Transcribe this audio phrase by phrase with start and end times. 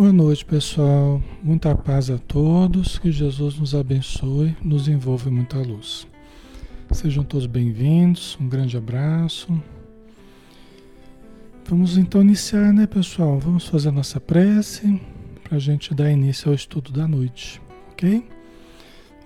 [0.00, 1.22] Boa noite, pessoal.
[1.42, 2.98] Muita paz a todos.
[2.98, 6.06] Que Jesus nos abençoe, nos envolva em muita luz.
[6.90, 8.34] Sejam todos bem-vindos.
[8.40, 9.62] Um grande abraço.
[11.66, 13.38] Vamos então iniciar, né, pessoal?
[13.38, 14.98] Vamos fazer a nossa prece
[15.44, 17.60] para a gente dar início ao estudo da noite,
[17.92, 18.26] ok?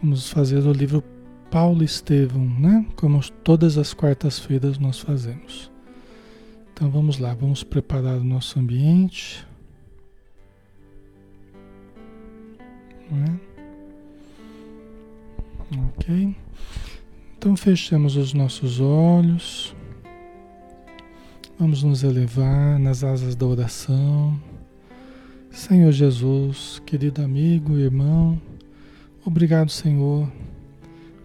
[0.03, 1.05] Vamos fazer o livro
[1.53, 2.85] Paulo Estevão, né?
[2.97, 5.71] Como todas as quartas-feiras nós fazemos.
[6.73, 9.47] Então vamos lá, vamos preparar o nosso ambiente.
[17.55, 19.77] Então fechamos os nossos olhos.
[21.57, 24.37] Vamos nos elevar nas asas da oração.
[25.53, 28.43] Senhor Jesus, querido amigo, irmão,
[29.25, 30.29] obrigado, Senhor,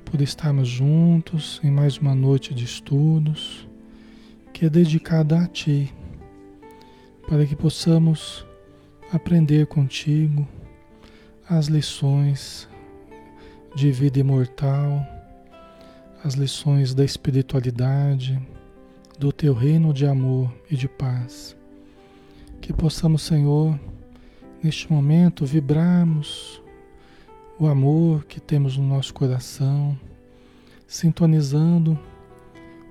[0.05, 3.67] por estarmos juntos em mais uma noite de estudos
[4.53, 5.91] que é dedicada a Ti,
[7.27, 8.45] para que possamos
[9.11, 10.47] aprender contigo
[11.49, 12.69] as lições
[13.75, 15.18] de vida imortal,
[16.23, 18.39] as lições da espiritualidade,
[19.17, 21.55] do teu reino de amor e de paz.
[22.61, 23.79] Que possamos, Senhor,
[24.61, 26.61] neste momento vibrarmos
[27.57, 29.97] o amor que temos no nosso coração,
[30.87, 31.97] sintonizando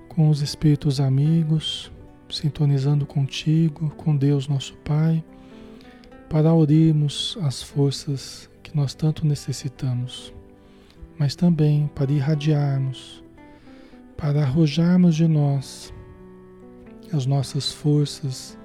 [0.07, 1.91] com os espíritos amigos,
[2.29, 5.23] sintonizando contigo, com Deus nosso Pai,
[6.29, 10.31] para aurirmos as forças que nós tanto necessitamos,
[11.19, 13.21] mas também para irradiarmos,
[14.15, 15.93] para arrojarmos de nós
[17.11, 18.57] as nossas forças,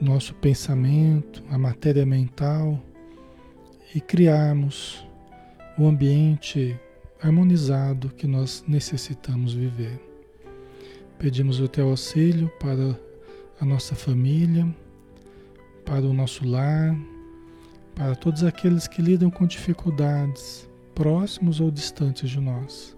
[0.00, 2.78] nosso pensamento, a matéria mental
[3.94, 5.06] e criarmos
[5.78, 6.78] o ambiente
[7.22, 9.98] harmonizado que nós necessitamos viver.
[11.18, 12.98] Pedimos o teu auxílio para
[13.60, 14.66] a nossa família,
[15.84, 16.94] para o nosso lar,
[17.94, 22.96] para todos aqueles que lidam com dificuldades, próximos ou distantes de nós,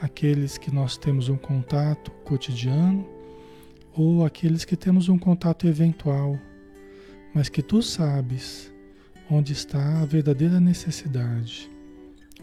[0.00, 3.06] aqueles que nós temos um contato cotidiano
[3.94, 6.38] ou aqueles que temos um contato eventual,
[7.34, 8.72] mas que tu sabes
[9.30, 11.70] onde está a verdadeira necessidade,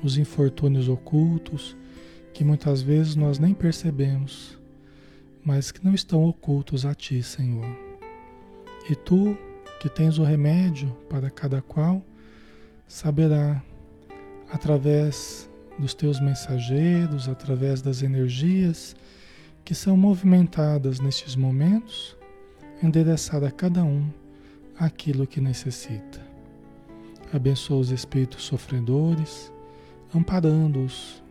[0.03, 1.75] os infortúnios ocultos
[2.34, 4.58] que muitas vezes nós nem percebemos,
[5.44, 7.66] mas que não estão ocultos a ti, Senhor.
[8.90, 9.38] E tu
[9.80, 12.03] que tens o remédio para cada qual,
[12.88, 13.62] saberá,
[14.53, 15.50] através
[15.80, 18.96] dos teus mensageiros, através das energias
[19.66, 22.16] que são movimentadas nestes momentos,
[22.81, 24.08] endereçar a cada um
[24.78, 26.22] aquilo que necessita.
[27.34, 29.52] Abençoa os espíritos sofredores,
[30.14, 31.24] amparando-os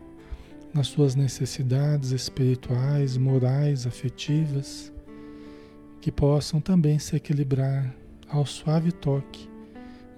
[0.73, 4.91] nas suas necessidades espirituais, morais, afetivas,
[6.01, 7.95] que possam também se equilibrar
[8.27, 9.47] ao suave toque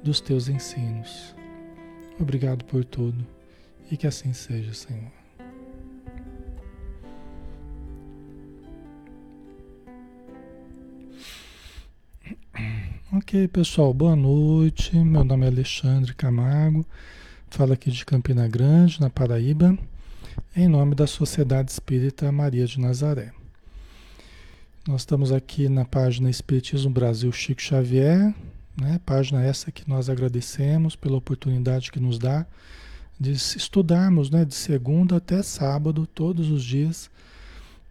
[0.01, 1.35] dos teus ensinos.
[2.19, 3.25] Obrigado por tudo
[3.91, 5.11] e que assim seja, Senhor.
[13.13, 14.95] Ok, pessoal, boa noite.
[14.97, 16.85] Meu nome é Alexandre Camargo,
[17.49, 19.77] falo aqui de Campina Grande, na Paraíba,
[20.55, 23.31] em nome da Sociedade Espírita Maria de Nazaré.
[24.87, 28.33] Nós estamos aqui na página Espiritismo Brasil Chico Xavier,
[28.75, 28.99] né?
[29.05, 32.45] página essa que nós agradecemos pela oportunidade que nos dá
[33.19, 34.43] de estudarmos né?
[34.43, 37.09] de segunda até sábado, todos os dias,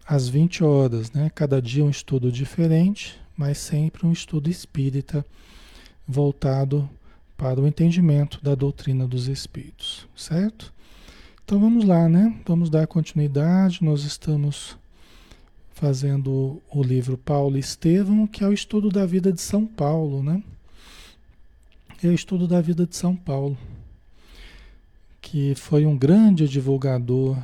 [0.07, 1.11] às 20 horas.
[1.11, 1.31] Né?
[1.33, 5.25] Cada dia um estudo diferente, mas sempre um estudo espírita
[6.07, 6.87] voltado
[7.35, 10.73] para o entendimento da doutrina dos espíritos, certo?
[11.43, 12.35] Então vamos lá, né?
[12.45, 13.83] Vamos dar continuidade.
[13.83, 14.77] Nós estamos
[15.73, 20.41] fazendo o livro Paulo Estevão, que é o estudo da vida de São Paulo, né?
[22.05, 23.57] É o estudo da vida de São Paulo,
[25.19, 27.35] que foi um grande divulgador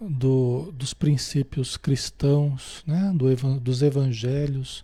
[0.00, 3.12] do, dos princípios cristãos, né?
[3.14, 4.82] Do, dos evangelhos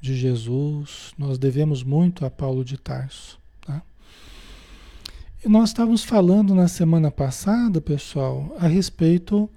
[0.00, 1.12] de Jesus.
[1.16, 3.38] Nós devemos muito a Paulo de Tarso.
[3.64, 3.80] Tá?
[5.44, 9.48] E nós estávamos falando na semana passada, pessoal, a respeito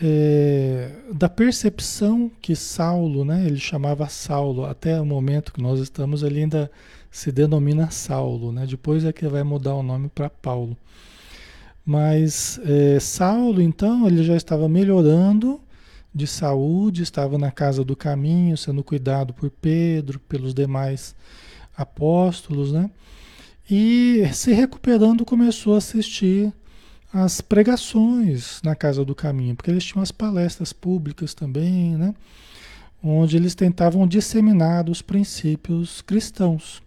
[0.00, 6.22] é, da percepção que Saulo, né, ele chamava Saulo, até o momento que nós estamos,
[6.22, 6.70] ele ainda
[7.16, 10.76] se denomina Saulo, né, depois é que vai mudar o nome para Paulo.
[11.82, 15.58] Mas é, Saulo, então, ele já estava melhorando
[16.14, 21.16] de saúde, estava na casa do caminho, sendo cuidado por Pedro, pelos demais
[21.74, 22.90] apóstolos, né?
[23.70, 26.52] E se recuperando, começou a assistir
[27.10, 32.14] as pregações na Casa do Caminho, porque eles tinham as palestras públicas também, né?
[33.02, 36.82] onde eles tentavam disseminar os princípios cristãos,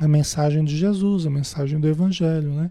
[0.00, 2.70] a mensagem de Jesus, a mensagem do Evangelho, né?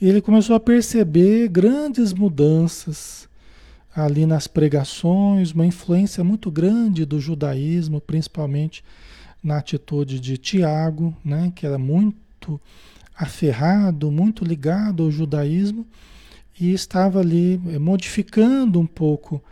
[0.00, 3.28] E ele começou a perceber grandes mudanças
[3.94, 8.82] ali nas pregações, uma influência muito grande do judaísmo, principalmente
[9.42, 12.60] na atitude de Tiago, né, que era muito
[13.14, 15.86] aferrado, muito ligado ao judaísmo
[16.58, 19.42] e estava ali eh, modificando um pouco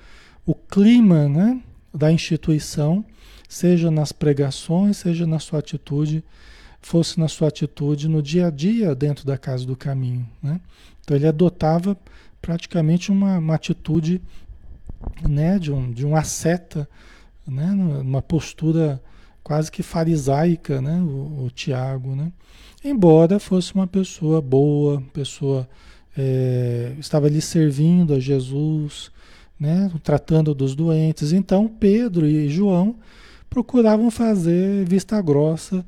[0.47, 1.61] o clima, né,
[1.93, 3.05] da instituição,
[3.49, 6.25] seja nas pregações, seja na sua atitude,
[6.81, 10.61] fosse na sua atitude no dia a dia dentro da casa do caminho, né?
[11.03, 11.97] Então ele adotava
[12.41, 14.21] praticamente uma, uma atitude,
[15.29, 16.89] né, de um de um asceta,
[17.47, 19.03] né, uma postura
[19.43, 22.33] quase que farisaica, né, o, o Tiago, né?
[22.83, 25.69] Embora fosse uma pessoa boa, pessoa
[26.17, 29.11] é, estava ali servindo a Jesus,
[29.59, 31.33] né, tratando dos doentes.
[31.33, 32.97] Então Pedro e João
[33.51, 35.85] procuravam fazer vista grossa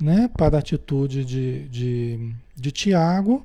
[0.00, 3.44] né, para a atitude de, de, de Tiago,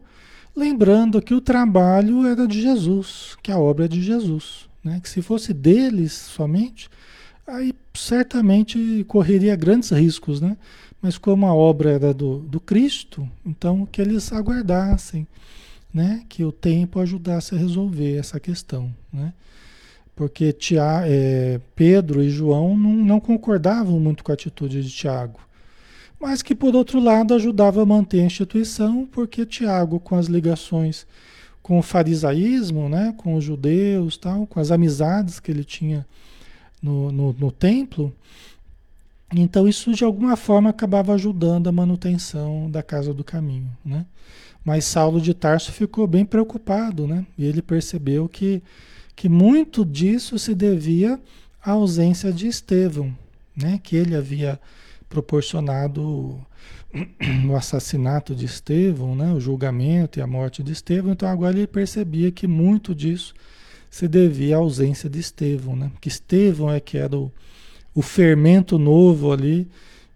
[0.55, 4.67] lembrando que o trabalho era de Jesus, que a obra é de Jesus.
[4.81, 6.89] Né, que se fosse deles somente,
[7.45, 10.55] aí certamente correria grandes riscos, né?
[11.01, 15.27] Mas como a obra era do, do Cristo, então que eles aguardassem,
[15.93, 16.23] né?
[16.29, 19.33] Que o tempo ajudasse a resolver essa questão, né?
[20.15, 20.55] Porque
[21.05, 25.39] é, Pedro e João não, não concordavam muito com a atitude de Tiago,
[26.19, 31.05] mas que por outro lado ajudava a manter a instituição, porque Tiago, com as ligações
[31.61, 33.13] com o farisaísmo, né?
[33.15, 36.03] Com os judeus, tal, com as amizades que ele tinha
[36.81, 38.11] no, no, no templo,
[39.35, 44.05] então isso de alguma forma acabava ajudando a manutenção da casa do caminho, né?
[44.65, 47.25] Mas Saulo de Tarso ficou bem preocupado, né?
[47.37, 48.61] E ele percebeu que,
[49.15, 51.19] que muito disso se devia
[51.63, 53.15] à ausência de Estevão,
[53.55, 53.79] né?
[53.81, 54.59] Que ele havia
[55.09, 56.39] proporcionado
[57.49, 59.33] o assassinato de Estevão, né?
[59.33, 61.11] O julgamento e a morte de Estevão.
[61.11, 63.33] Então agora ele percebia que muito disso
[63.89, 65.91] se devia à ausência de Estevão, né?
[65.99, 67.31] Que Estevão é que era o
[67.93, 69.67] o fermento novo ali,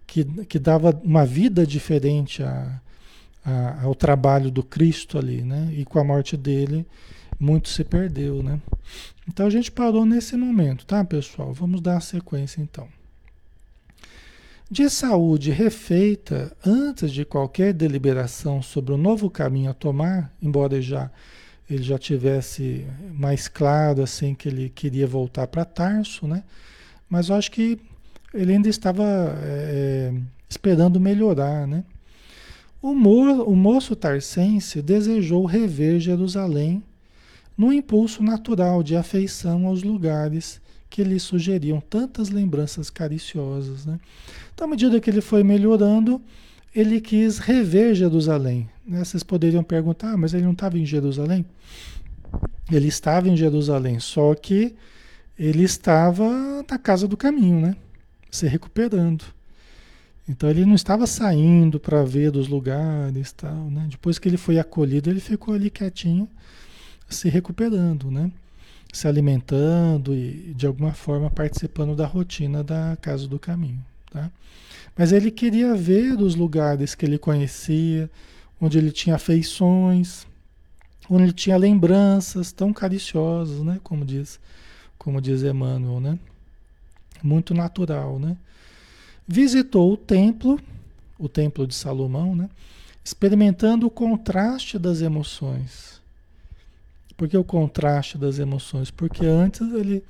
[0.06, 2.80] que, que dava uma vida diferente a,
[3.44, 5.70] a, ao trabalho do Cristo ali, né?
[5.74, 6.86] E com a morte dele,
[7.40, 8.60] muito se perdeu, né?
[9.28, 11.54] Então a gente parou nesse momento, tá, pessoal?
[11.54, 12.88] Vamos dar a sequência então.
[14.70, 21.12] De saúde refeita antes de qualquer deliberação sobre o novo caminho a tomar, embora já
[21.70, 26.44] ele já tivesse mais claro assim que ele queria voltar para Tarso, né?
[27.10, 27.80] Mas eu acho que
[28.34, 29.04] ele ainda estava
[29.42, 30.14] é,
[30.50, 31.84] esperando melhorar, né?
[32.82, 36.84] O, mo o moço tarcense desejou rever Jerusalém
[37.58, 40.60] no impulso natural de afeição aos lugares
[40.94, 43.84] que lhe sugeriam tantas lembranças cariciosas.
[43.84, 44.00] Né?
[44.54, 46.22] Então, à medida que ele foi melhorando,
[46.74, 48.70] ele quis rever Jerusalém.
[48.86, 49.04] Né?
[49.04, 51.44] Vocês poderiam perguntar, ah, mas ele não estava em Jerusalém?
[52.72, 54.76] Ele estava em Jerusalém, só que
[55.38, 57.76] ele estava na casa do caminho, né?
[58.30, 59.26] Se recuperando.
[60.30, 63.88] Então ele não estava saindo para ver dos lugares tal, né?
[63.90, 66.30] Depois que ele foi acolhido, ele ficou ali quietinho,
[67.10, 68.32] se recuperando, né?
[68.94, 74.32] Se alimentando e de alguma forma participando da rotina da casa do caminho, tá?
[74.96, 78.10] Mas ele queria ver os lugares que ele conhecia,
[78.62, 80.26] onde ele tinha afeições,
[81.10, 83.80] onde ele tinha lembranças tão cariciosas, né?
[83.84, 84.40] Como diz
[84.98, 86.18] como diz Emmanuel, né?
[87.22, 88.38] Muito natural, né?
[89.28, 90.60] Visitou o templo,
[91.18, 92.50] o templo de Salomão, né?
[93.04, 96.02] Experimentando o contraste das emoções.
[97.16, 98.92] Por que o contraste das emoções?
[98.92, 100.04] Porque antes ele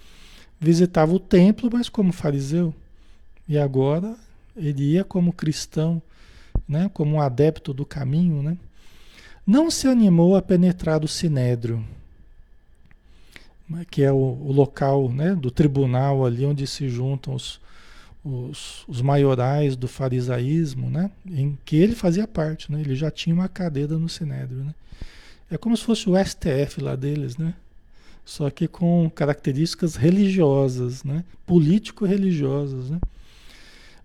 [0.59, 2.73] visitava o templo, mas como fariseu.
[3.47, 4.15] E agora
[4.55, 6.01] ele ia como cristão,
[6.67, 6.89] né?
[6.93, 8.41] como um adepto do caminho.
[8.41, 8.57] Né?
[9.45, 11.83] Não se animou a penetrar o sinédrio
[13.89, 17.59] que é o, o local né, do tribunal ali onde se juntam os,
[18.23, 23.33] os, os, maiorais do farisaísmo, né, em que ele fazia parte, né, ele já tinha
[23.33, 24.63] uma cadeira no Sinédrio.
[24.63, 24.75] Né.
[25.53, 27.53] É como se fosse o STF lá deles, né,
[28.25, 32.89] só que com características religiosas, né, político-religiosas.
[32.89, 32.99] Né.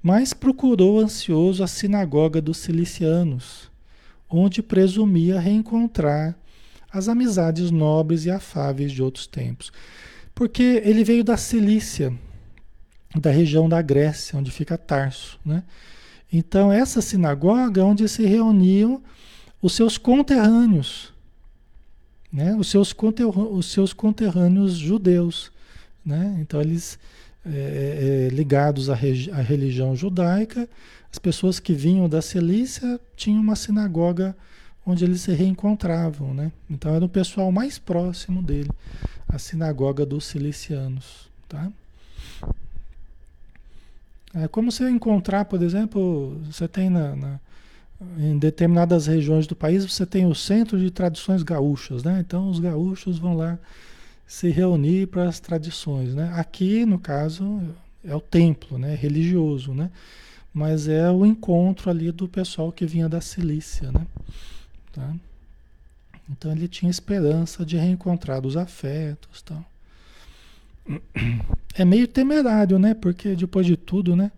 [0.02, 3.70] Mas procurou ansioso a sinagoga dos cilicianos,
[4.28, 6.36] onde presumia reencontrar
[6.92, 9.72] as amizades nobres e afáveis de outros tempos.
[10.34, 12.12] Porque ele veio da Cilícia,
[13.18, 15.40] da região da Grécia, onde fica Tarso.
[15.42, 15.62] Né?
[16.30, 19.02] Então, essa sinagoga é onde se reuniam
[19.62, 21.16] os seus conterrâneos,
[22.32, 22.54] né?
[22.56, 22.94] os, seus
[23.50, 25.50] os seus conterrâneos judeus.
[26.04, 26.38] Né?
[26.40, 26.98] Então, eles
[27.46, 30.68] é, é, ligados à, à, religião judaica,
[31.10, 34.36] as pessoas que vinham da Cilícia tinham uma sinagoga
[34.84, 36.50] onde eles se reencontravam, né?
[36.68, 38.70] Então era o pessoal mais próximo dele,
[39.28, 41.70] a sinagoga dos cilicianos, tá?
[44.34, 47.40] É como você encontrar, por exemplo, você tem na, na,
[48.18, 52.18] em determinadas regiões do país, você tem o centro de tradições gaúchas, né?
[52.20, 53.58] Então os gaúchos vão lá
[54.26, 56.32] se reunir para as tradições, né?
[56.34, 57.60] Aqui, no caso,
[58.04, 58.94] é o templo, né?
[58.94, 59.90] Religioso, né?
[60.52, 64.06] Mas é o encontro ali do pessoal que vinha da Cilícia, né?
[64.92, 65.14] Tá?
[66.30, 69.64] Então ele tinha esperança de reencontrar os afetos, tal.
[71.74, 72.92] É meio temerário, né?
[72.92, 74.32] Porque depois de tudo, né?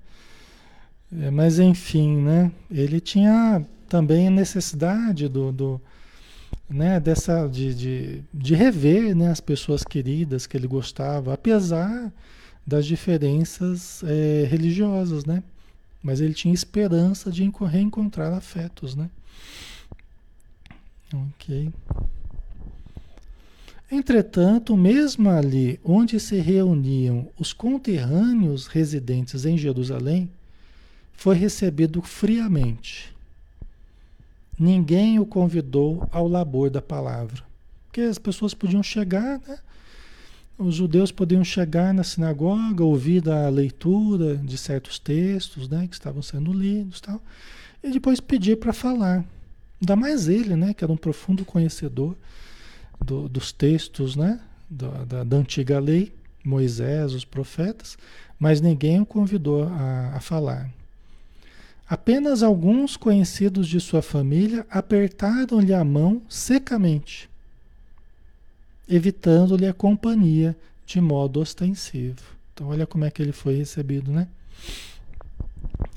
[1.13, 2.53] É, mas enfim, né?
[2.71, 5.81] Ele tinha também necessidade do, do
[6.69, 7.01] né?
[7.01, 9.31] Dessa de, de, de rever, né?
[9.31, 12.13] As pessoas queridas que ele gostava, apesar
[12.67, 15.43] das diferenças é, religiosas, né?
[16.03, 19.11] Mas ele tinha esperança de reencontrar afetos, né?
[21.13, 21.71] Ok.
[23.91, 30.31] Entretanto, mesmo ali onde se reuniam os conterrâneos residentes em Jerusalém,
[31.21, 33.15] foi recebido friamente.
[34.59, 37.43] Ninguém o convidou ao labor da palavra.
[37.85, 39.59] Porque as pessoas podiam chegar, né?
[40.57, 46.23] Os judeus podiam chegar na sinagoga, ouvir a leitura de certos textos, né, que estavam
[46.23, 47.21] sendo lidos, tal,
[47.85, 49.23] e depois pedir para falar.
[49.79, 52.17] Ainda mais ele, né, que era um profundo conhecedor
[52.99, 57.99] do, dos textos né, da, da, da, antiga lei, Moisés, os profetas,
[58.39, 60.71] mas ninguém o convidou a, a falar.
[61.91, 67.29] Apenas alguns conhecidos de sua família apertaram-lhe a mão secamente,
[68.89, 70.57] evitando-lhe a companhia
[70.87, 72.23] de modo ostensivo.
[72.55, 74.29] Então, olha como é que ele foi recebido, né?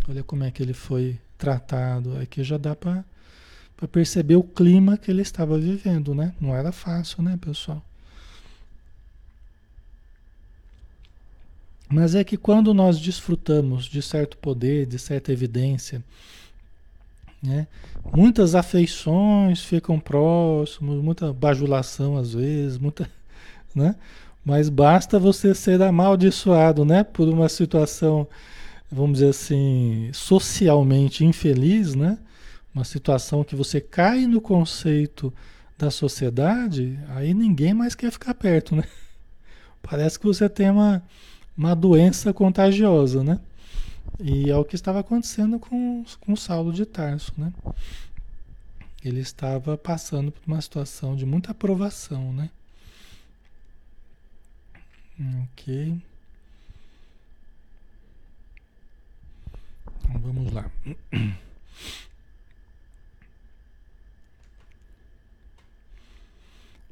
[0.10, 2.18] Olha como é que ele foi tratado.
[2.18, 3.06] Aqui já dá para
[3.92, 6.34] perceber o clima que ele estava vivendo, né?
[6.42, 7.86] Não era fácil, né, pessoal?
[11.94, 16.04] Mas é que quando nós desfrutamos de certo poder, de certa evidência,
[17.42, 17.68] né?
[18.16, 23.10] Muitas afeições ficam próximos, muita bajulação às vezes, muita,
[23.76, 23.96] né?
[24.44, 28.28] Mas basta você ser amaldiçoado, né, por uma situação,
[28.92, 32.18] vamos dizer assim, socialmente infeliz, né?
[32.74, 35.32] uma situação que você cai no conceito
[35.78, 38.84] da sociedade, aí ninguém mais quer ficar perto, né?
[39.82, 41.04] Parece que você tem uma,
[41.58, 43.40] uma doença contagiosa, né?
[44.20, 47.52] E é o que estava acontecendo com, com Saulo de Tarso, né?
[49.04, 52.50] Ele estava passando por uma situação de muita aprovação, né?
[55.44, 56.02] Ok.
[60.04, 60.70] Então, vamos lá.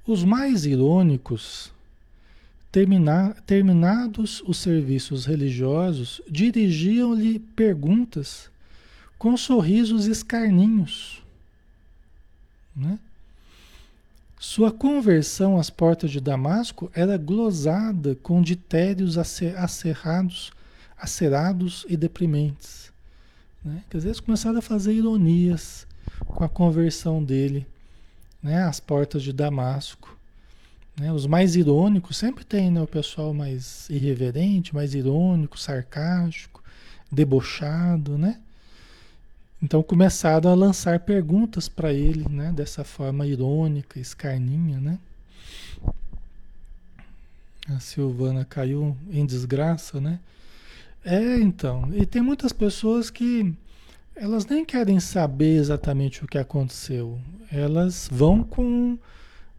[0.06, 1.72] Os mais irônicos,
[2.72, 8.50] termina, terminados os serviços religiosos, dirigiam-lhe perguntas
[9.18, 11.22] com sorrisos escarninhos.
[12.76, 12.98] Né?
[14.40, 20.52] Sua conversão às portas de Damasco era glosada com ditérios acerrados,
[20.98, 22.92] acerados e deprimentes.
[23.64, 23.84] Né?
[23.90, 25.86] Que às vezes começaram a fazer ironias
[26.26, 27.68] com a conversão dele
[28.42, 30.18] né, as portas de Damasco.
[31.02, 31.12] Né?
[31.12, 36.64] Os mais irônicos sempre tem né, o pessoal mais irreverente, mais irônico, sarcástico,
[37.12, 38.40] debochado, né?
[39.64, 45.00] Então começaram a lançar perguntas para ele, né, dessa forma irônica, escarninha, né?
[47.68, 50.20] A Silvana caiu em desgraça, né?
[51.04, 51.90] É, então.
[51.94, 53.52] E tem muitas pessoas que
[54.16, 57.20] elas nem querem saber exatamente o que aconteceu.
[57.52, 59.00] Elas vão com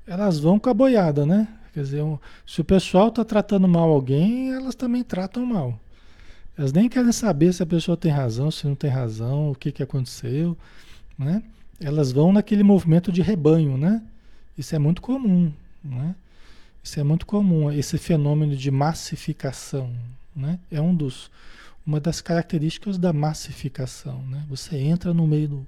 [0.06, 1.49] elas vão com a boiada, né?
[1.73, 2.04] Quer dizer,
[2.47, 5.78] se o pessoal está tratando mal alguém, elas também tratam mal.
[6.56, 9.73] Elas nem querem saber se a pessoa tem razão, se não tem razão, o que,
[9.73, 10.56] que aconteceu,
[11.18, 11.42] né?
[11.80, 14.02] Elas vão naquele movimento de rebanho, né?
[14.56, 15.50] Isso é muito comum,
[15.82, 16.14] né?
[16.85, 19.90] Isso é muito comum, esse fenômeno de massificação,
[20.37, 20.59] né?
[20.71, 21.30] É um dos
[21.87, 24.23] uma das características da massificação.
[24.28, 24.44] Né?
[24.49, 25.66] Você entra no meio do,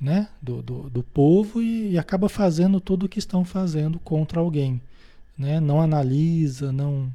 [0.00, 4.40] né, do, do, do povo e, e, acaba fazendo tudo o que estão fazendo contra
[4.40, 4.80] alguém.
[5.36, 5.58] Né?
[5.60, 7.12] Não analisa, não,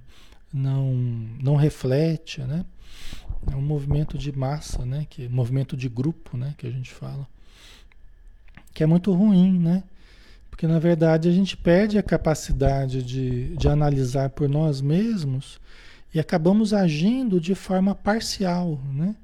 [0.54, 0.94] não,
[1.42, 2.42] não reflete.
[2.42, 2.66] Né?
[3.52, 5.08] É um movimento de massa, né?
[5.10, 6.54] que, movimento de grupo né?
[6.58, 7.28] que a gente fala.
[8.74, 9.84] Que é muito ruim, né?
[10.50, 15.60] Porque na verdade a gente perde a capacidade de, de analisar por nós mesmos
[16.14, 19.16] E acabamos agindo de forma parcial, né?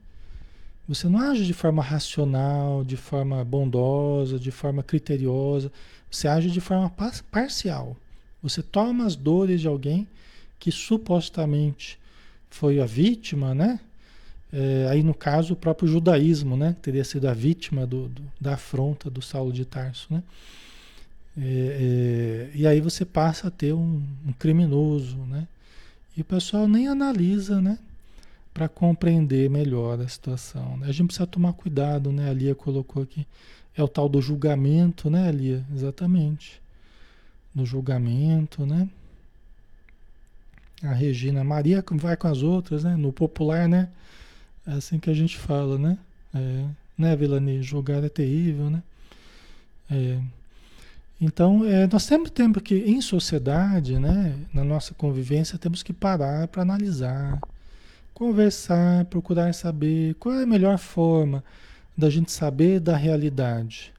[0.90, 5.72] Você não age de forma racional, de forma bondosa, de forma criteriosa.
[6.10, 6.92] Você age de forma
[7.30, 7.96] parcial.
[8.42, 10.08] Você toma as dores de alguém
[10.58, 12.00] que supostamente
[12.50, 13.80] foi a vítima, né?
[14.52, 16.76] É, aí no caso o próprio judaísmo, né?
[16.82, 20.24] Teria sido a vítima do, do da afronta do Saulo de Tarso, né?
[21.38, 25.48] É, é, e aí você passa a ter um, um criminoso, né?
[26.18, 27.78] E o pessoal nem analisa, né?
[28.60, 30.76] Para compreender melhor a situação.
[30.76, 30.88] Né?
[30.88, 32.30] A gente precisa tomar cuidado, né?
[32.30, 33.26] A Lia colocou aqui.
[33.74, 35.66] É o tal do julgamento, né, Lia?
[35.74, 36.62] Exatamente.
[37.56, 38.90] No julgamento, né?
[40.84, 42.98] A Regina Maria vai com as outras, né?
[42.98, 43.88] No popular, né?
[44.68, 45.98] É assim que a gente fala, né?
[46.34, 46.66] É,
[46.98, 47.64] né, Vilani?
[47.64, 48.84] Julgar é terrível, né?
[49.90, 50.20] É.
[51.22, 56.46] Então, é, nós sempre temos que, em sociedade, né, na nossa convivência, temos que parar
[56.50, 57.40] para analisar,
[58.20, 61.42] conversar, procurar saber qual é a melhor forma
[61.98, 63.94] da gente saber da realidade.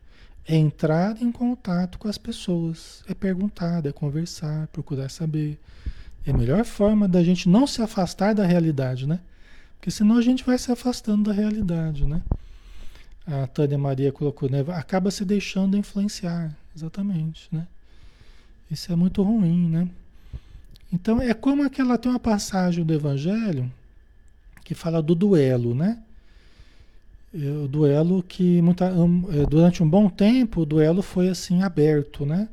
[0.47, 5.59] É entrar em contato com as pessoas, é perguntar, é conversar, procurar saber.
[6.27, 9.21] É a melhor forma da gente não se afastar da realidade, né?
[9.79, 12.21] Porque senão a gente vai se afastando da realidade, né?
[13.27, 14.63] A Tânia Maria colocou, né?
[14.75, 16.55] Acaba se deixando influenciar.
[16.77, 17.67] Exatamente, né?
[18.71, 19.89] Isso é muito ruim, né?
[20.93, 23.73] Então é como aquela tem uma passagem do Evangelho
[24.71, 25.99] que fala do duelo, né?
[27.35, 32.25] É, o duelo que muita, é, durante um bom tempo o duelo foi assim aberto,
[32.25, 32.49] né?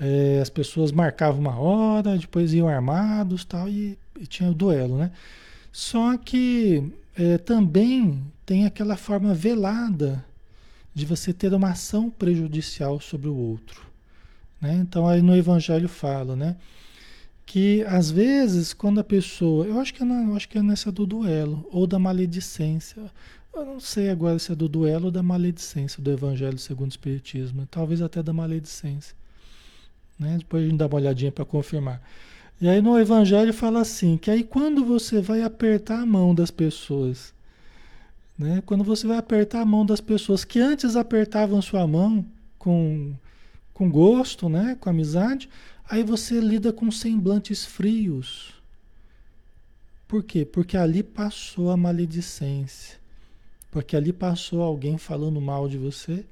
[0.00, 4.96] É, as pessoas marcavam uma hora, depois iam armados tal, e, e tinha o duelo,
[4.96, 5.10] né?
[5.70, 10.24] Só que é, também tem aquela forma velada
[10.94, 13.82] de você ter uma ação prejudicial sobre o outro.
[14.62, 14.76] Né?
[14.76, 16.56] Então aí no Evangelho fala, né?
[17.48, 20.06] Que às vezes quando a pessoa, eu acho que é,
[20.36, 23.10] acho que é nessa do duelo ou da maledicência,
[23.54, 26.92] eu não sei agora se é do duelo ou da maledicência do Evangelho segundo o
[26.92, 29.16] Espiritismo, talvez até da maledicência.
[30.18, 30.36] Né?
[30.36, 32.02] Depois a gente dá uma olhadinha para confirmar.
[32.60, 36.50] E aí no Evangelho fala assim, que aí quando você vai apertar a mão das
[36.50, 37.32] pessoas
[38.38, 38.62] né?
[38.64, 42.24] Quando você vai apertar a mão das pessoas que antes apertavam sua mão
[42.56, 43.12] com,
[43.74, 44.76] com gosto, né?
[44.78, 45.48] com amizade,
[45.88, 48.54] aí você lida com semblantes frios.
[50.06, 50.44] Por quê?
[50.44, 52.98] Porque ali passou a maledicência.
[53.70, 56.24] Porque ali passou alguém falando mal de você.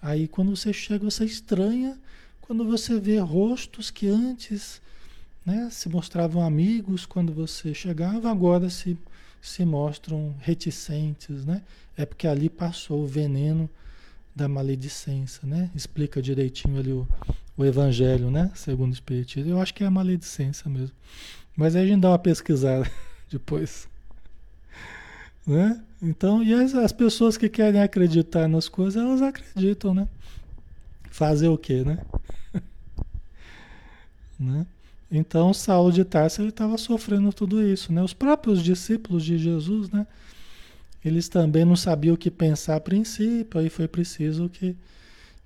[0.00, 1.98] Aí quando você chega, você estranha
[2.40, 4.80] quando você vê rostos que antes
[5.44, 8.96] né, se mostravam amigos quando você chegava, agora se
[9.40, 11.62] se mostram reticentes, né?
[11.96, 13.70] É porque ali passou o veneno
[14.34, 15.70] da maledicência, né?
[15.74, 17.08] Explica direitinho ali o,
[17.62, 18.50] o evangelho, né?
[18.54, 19.50] Segundo o Espiritismo.
[19.50, 20.94] Eu acho que é a maledicência mesmo.
[21.56, 22.90] Mas aí a gente dá uma pesquisada
[23.30, 23.88] depois.
[25.46, 25.80] Né?
[26.02, 30.08] Então, e as, as pessoas que querem acreditar nas coisas, elas acreditam, né?
[31.10, 31.98] Fazer o quê, né?
[34.38, 34.66] né?
[35.10, 38.02] Então, Saulo de Tarso estava sofrendo tudo isso, né?
[38.02, 40.06] Os próprios discípulos de Jesus, né?
[41.04, 44.76] Eles também não sabiam o que pensar a princípio, aí foi preciso que,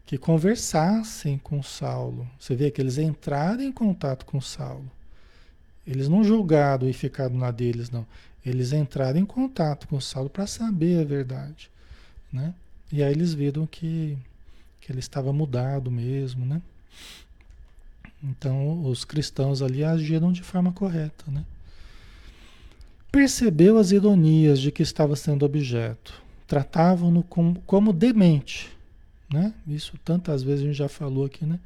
[0.07, 2.29] que conversassem com Saulo.
[2.39, 4.91] Você vê que eles entraram em contato com Saulo.
[5.87, 8.07] Eles não julgaram e ficaram na deles, não.
[8.45, 11.71] Eles entraram em contato com Saulo para saber a verdade,
[12.33, 12.55] né?
[12.93, 14.19] E aí eles viram que,
[14.81, 16.61] que ele estava mudado mesmo, né?
[18.23, 21.45] Então, os cristãos ali agiram de forma correta, né?
[23.13, 26.23] Percebeu as ironias de que estava sendo objeto.
[26.47, 28.71] Tratavam-no como, como demente,
[29.33, 29.55] né?
[29.67, 31.59] Isso tantas vezes a gente já falou aqui, né?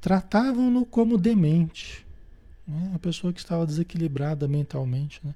[0.00, 2.06] Tratavam-no como demente,
[2.66, 2.92] né?
[2.94, 5.34] a pessoa que estava desequilibrada mentalmente, né?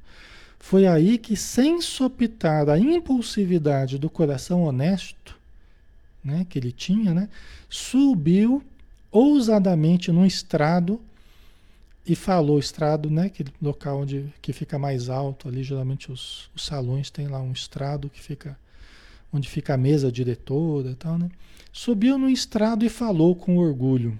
[0.59, 5.39] Foi aí que, sem sopitar a impulsividade do coração honesto,
[6.25, 7.29] né, que ele tinha, né,
[7.69, 8.65] subiu
[9.13, 10.99] ousadamente num estrado
[12.07, 16.65] e falou estrado, né, aquele local onde que fica mais alto ali, geralmente os, os
[16.65, 18.59] salões tem lá um estrado que fica
[19.35, 21.29] onde fica a mesa diretora e tal, né?
[21.73, 24.17] Subiu no estrado e falou com orgulho.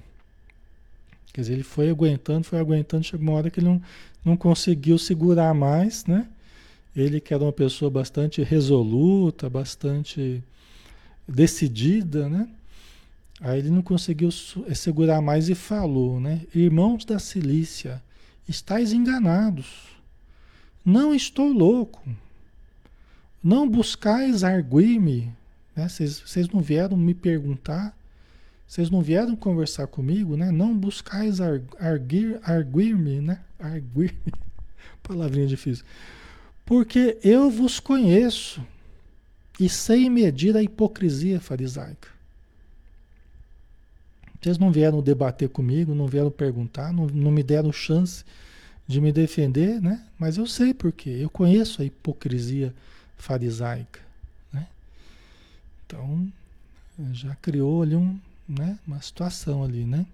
[1.33, 3.81] Quer dizer, ele foi aguentando, foi aguentando, chegou uma hora que ele não,
[4.25, 6.27] não conseguiu segurar mais, né?
[6.97, 10.43] Ele que era uma pessoa bastante resoluta, bastante
[11.29, 12.49] decidida, né?
[13.41, 14.31] Aí ele não conseguiu
[14.67, 16.43] eh, segurar mais e falou, né?
[16.55, 18.03] Irmãos da Cilícia,
[18.49, 19.95] estáis enganados.
[20.85, 22.03] Não estou louco.
[23.45, 25.31] Não buscais arguir-me.
[25.77, 25.87] Né?
[25.87, 27.95] Vocês não vieram me perguntar.
[28.67, 30.51] Vocês não vieram conversar comigo, né?
[30.51, 33.41] Não buscais arguir-me, né?
[33.59, 34.33] Arguir-me.
[35.05, 35.85] Palavrinha difícil.
[36.65, 38.65] Porque eu vos conheço
[39.61, 42.09] e sei medir a hipocrisia farisaica.
[44.41, 48.25] Vocês não vieram debater comigo, não vieram perguntar, não, não me deram chance
[48.87, 50.05] de me defender, né?
[50.19, 52.94] Mas eu sei porque eu conheço a hipocrisia farisaica,
[54.53, 54.67] né?
[55.87, 56.31] Então
[57.13, 58.79] já criou ali um, né?
[58.87, 60.07] Uma situação ali, né?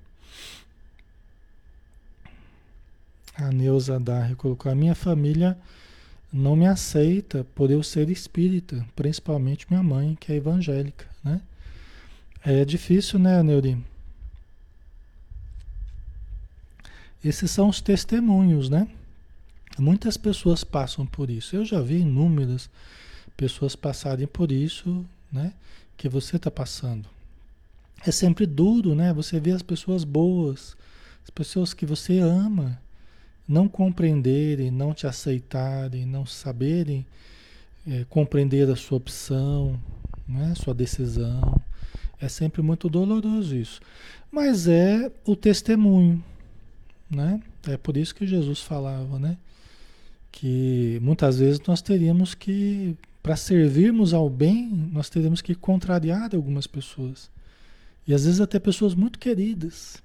[3.34, 5.58] A Neuza Darre colocou: a minha família
[6.32, 11.40] não me aceita por eu ser espírita, principalmente minha mãe, que é evangélica, né?
[12.44, 13.84] É difícil, né, Neuri?
[17.22, 18.88] Esses são os testemunhos, né?
[19.80, 21.56] Muitas pessoas passam por isso.
[21.56, 22.68] Eu já vi inúmeras
[23.36, 25.54] pessoas passarem por isso, né?
[25.96, 27.08] Que você está passando.
[28.06, 29.12] É sempre duro, né?
[29.14, 30.76] Você vê as pessoas boas,
[31.24, 32.80] as pessoas que você ama,
[33.48, 37.06] não compreenderem, não te aceitarem, não saberem
[37.86, 39.80] é, compreender a sua opção,
[40.28, 40.54] né?
[40.54, 41.60] sua decisão.
[42.20, 43.80] É sempre muito doloroso isso.
[44.30, 46.22] Mas é o testemunho,
[47.10, 47.42] né?
[47.66, 49.36] É por isso que Jesus falava, né?
[50.32, 56.66] Que muitas vezes nós teríamos que, para servirmos ao bem, nós teríamos que contrariar algumas
[56.66, 57.30] pessoas.
[58.06, 60.02] E às vezes até pessoas muito queridas.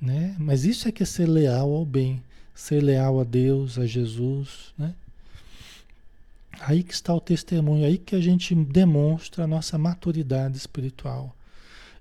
[0.00, 0.36] Né?
[0.38, 2.22] Mas isso é que é ser leal ao bem,
[2.54, 4.94] ser leal a Deus, a Jesus, né?
[6.60, 11.36] Aí que está o testemunho, aí que a gente demonstra a nossa maturidade espiritual.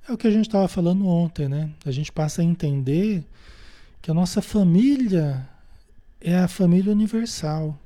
[0.08, 1.72] É o que a gente estava falando ontem, né?
[1.86, 3.24] A gente passa a entender
[4.02, 5.48] que a nossa família
[6.26, 7.78] é a família universal,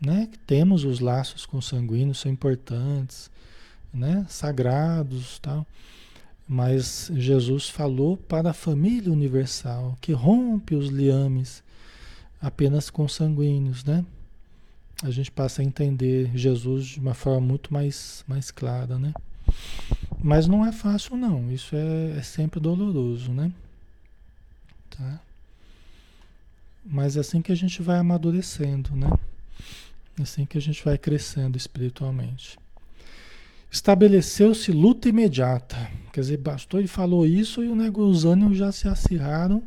[0.00, 0.30] né?
[0.46, 3.30] Temos os laços consanguíneos, são importantes,
[3.92, 4.24] né?
[4.26, 5.66] Sagrados, tal.
[6.48, 11.62] Mas Jesus falou para a família universal, que rompe os liames
[12.40, 14.02] apenas consanguíneos, né?
[15.02, 19.12] A gente passa a entender Jesus de uma forma muito mais, mais clara, né?
[20.22, 23.52] Mas não é fácil não, isso é, é sempre doloroso, né?
[24.88, 25.20] Tá?
[26.84, 29.10] Mas é assim que a gente vai amadurecendo, né?
[30.18, 32.58] É assim que a gente vai crescendo espiritualmente.
[33.70, 35.76] Estabeleceu-se luta imediata.
[36.12, 39.62] Quer dizer, bastou ele falou isso e os ânimos já se acirraram,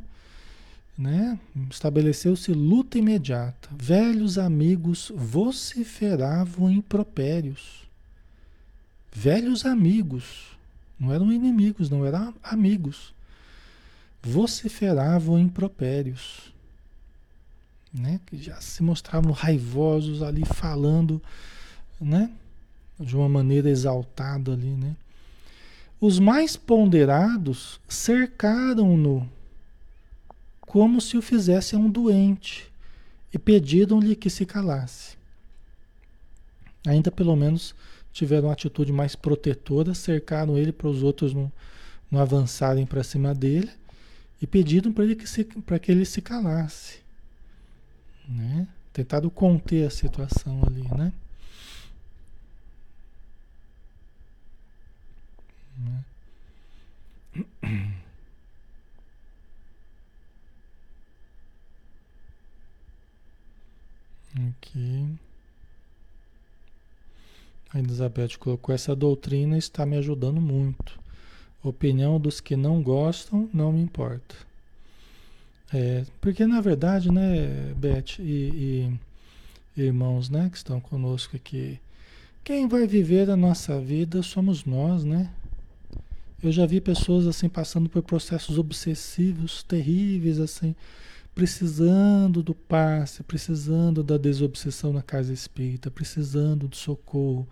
[0.97, 1.39] né?
[1.69, 3.67] Estabeleceu-se luta imediata.
[3.71, 7.87] Velhos amigos vociferavam impropérios.
[9.11, 10.55] Velhos amigos,
[10.99, 13.13] não eram inimigos, não eram amigos.
[14.21, 16.55] Vociferavam impropérios
[17.93, 18.19] né?
[18.25, 21.21] Que já se mostravam raivosos ali falando,
[21.99, 22.31] né?
[22.99, 24.95] De uma maneira exaltada ali, né?
[25.99, 29.27] Os mais ponderados cercaram-no
[30.61, 32.71] como se o fizessem um doente
[33.33, 35.17] e pediram-lhe que se calasse.
[36.85, 37.73] Ainda pelo menos
[38.13, 41.51] tiveram uma atitude mais protetora, cercaram ele para os outros não,
[42.11, 43.69] não avançarem para cima dele
[44.41, 47.06] e pediram para ele que, se, que ele se calasse
[48.27, 48.67] né?
[48.93, 51.13] Tentado conter a situação ali, né?
[55.77, 56.03] né?
[64.49, 65.07] Aqui.
[67.73, 70.99] A Elizabeth colocou: essa doutrina está me ajudando muito.
[71.63, 74.46] Opinião dos que não gostam não me importa.
[75.73, 78.89] É, porque na verdade, né, Beth e,
[79.75, 81.79] e, irmãos, né, que estão conosco aqui,
[82.43, 85.29] quem vai viver a nossa vida somos nós, né?
[86.41, 90.75] Eu já vi pessoas assim passando por processos obsessivos terríveis, assim,
[91.35, 97.47] precisando do passe, precisando da desobsessão na casa espírita, precisando do socorro,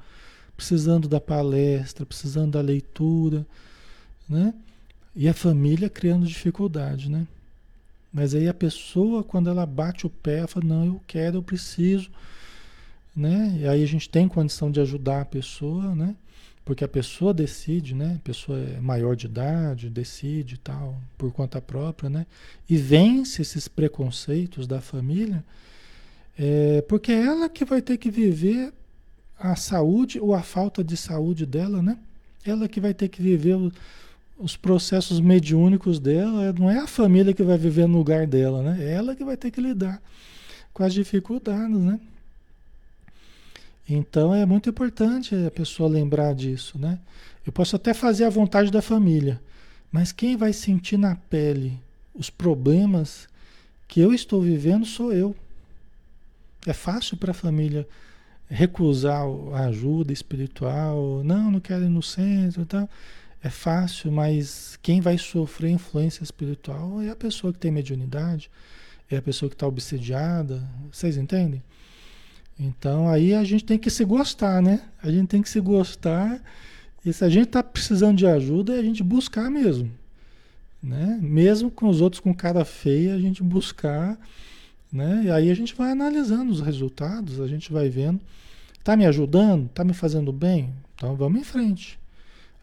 [0.55, 3.45] precisando da palestra, precisando da leitura,
[4.29, 4.53] né?
[5.15, 7.27] E a família criando dificuldade, né?
[8.15, 11.43] Mas aí a pessoa, quando ela bate o pé, ela fala, não, eu quero, eu
[11.43, 12.09] preciso,
[13.13, 13.57] né?
[13.59, 16.15] E aí a gente tem condição de ajudar a pessoa, né?
[16.63, 18.13] Porque a pessoa decide, né?
[18.15, 22.25] A pessoa é maior de idade, decide e tal, por conta própria, né?
[22.69, 25.43] E vence esses preconceitos da família,
[26.39, 28.71] é, porque é ela que vai ter que viver
[29.37, 31.97] a saúde ou a falta de saúde dela, né?
[32.45, 33.69] Ela que vai ter que viver o,
[34.37, 38.83] os processos mediúnicos dela, não é a família que vai viver no lugar dela, né?
[38.83, 40.01] É ela que vai ter que lidar
[40.73, 41.99] com as dificuldades, né?
[43.87, 46.99] Então é muito importante a pessoa lembrar disso, né?
[47.45, 49.39] Eu posso até fazer a vontade da família,
[49.91, 51.79] mas quem vai sentir na pele
[52.13, 53.27] os problemas
[53.87, 55.35] que eu estou vivendo sou eu.
[56.65, 57.87] É fácil para a família
[58.49, 62.89] recusar a ajuda espiritual, não, não quero ir no centro e tal.
[63.45, 68.49] É fácil, mas quem vai sofrer influência espiritual é a pessoa que tem mediunidade,
[69.07, 70.67] é a pessoa que está obsediada.
[70.91, 71.61] Vocês entendem?
[72.59, 74.81] Então aí a gente tem que se gostar, né?
[75.03, 76.41] A gente tem que se gostar.
[77.05, 79.91] E se a gente está precisando de ajuda, é a gente buscar mesmo.
[80.81, 81.19] Né?
[81.21, 84.17] Mesmo com os outros com cara feia, a gente buscar.
[84.91, 85.25] Né?
[85.25, 88.19] E aí a gente vai analisando os resultados, a gente vai vendo.
[88.79, 89.67] Está me ajudando?
[89.67, 90.73] Está me fazendo bem?
[90.95, 91.99] Então vamos em frente.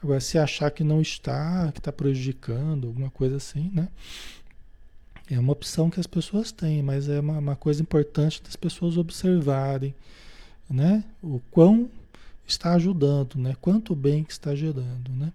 [0.03, 3.88] Agora, se achar que não está, que está prejudicando, alguma coisa assim, né?
[5.31, 8.97] É uma opção que as pessoas têm, mas é uma, uma coisa importante das pessoas
[8.97, 9.95] observarem,
[10.69, 11.05] né?
[11.23, 11.88] O quão
[12.47, 13.57] está ajudando, né?
[13.61, 15.33] Quanto bem que está gerando, né?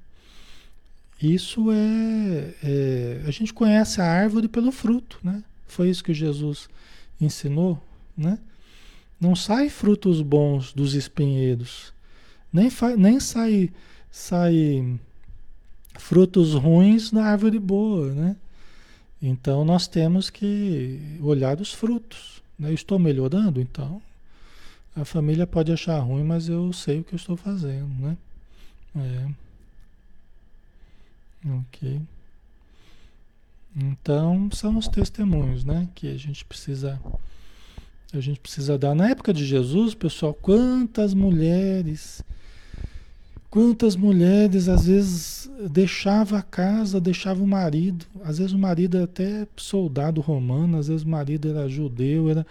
[1.22, 5.44] Isso é, é, a gente conhece a árvore pelo fruto, né?
[5.66, 6.70] Foi isso que Jesus
[7.20, 7.82] ensinou,
[8.16, 8.38] né?
[9.20, 11.92] Não sai frutos bons dos espinheiros,
[12.54, 13.72] nem, nem sai,
[14.18, 15.00] sai
[15.96, 18.36] frutos ruins da árvore boa, né?
[19.22, 22.42] Então nós temos que olhar os frutos.
[22.58, 22.70] Né?
[22.72, 24.02] Eu estou melhorando, então
[24.96, 28.18] a família pode achar ruim, mas eu sei o que eu estou fazendo, né?
[28.96, 29.30] É.
[31.52, 32.02] Ok.
[33.76, 35.88] Então são os testemunhos, né?
[35.94, 37.00] Que a gente precisa
[38.12, 38.96] a gente precisa dar.
[38.96, 42.24] Na época de Jesus, pessoal, quantas mulheres
[43.50, 49.06] Quantas mulheres às vezes deixava a casa, deixava o marido, às vezes o marido era
[49.06, 52.46] até soldado romano, às vezes o marido era judeu, era,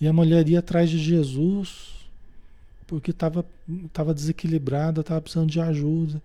[0.00, 1.98] e a mulher ia atrás de Jesus
[2.88, 3.44] porque estava
[3.92, 6.20] tava desequilibrada, estava precisando de ajuda,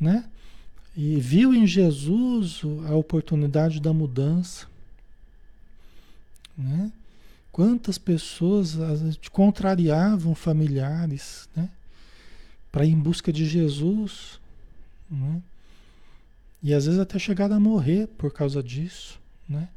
[0.00, 0.24] né?
[0.96, 4.66] E viu em Jesus a oportunidade da mudança,
[6.56, 6.92] né?
[7.50, 8.78] Quantas pessoas
[9.32, 11.68] contrariavam familiares, né?
[12.70, 14.40] Para ir em busca de Jesus,
[15.10, 15.42] né?
[16.62, 19.68] E às vezes até chegar a morrer por causa disso, né?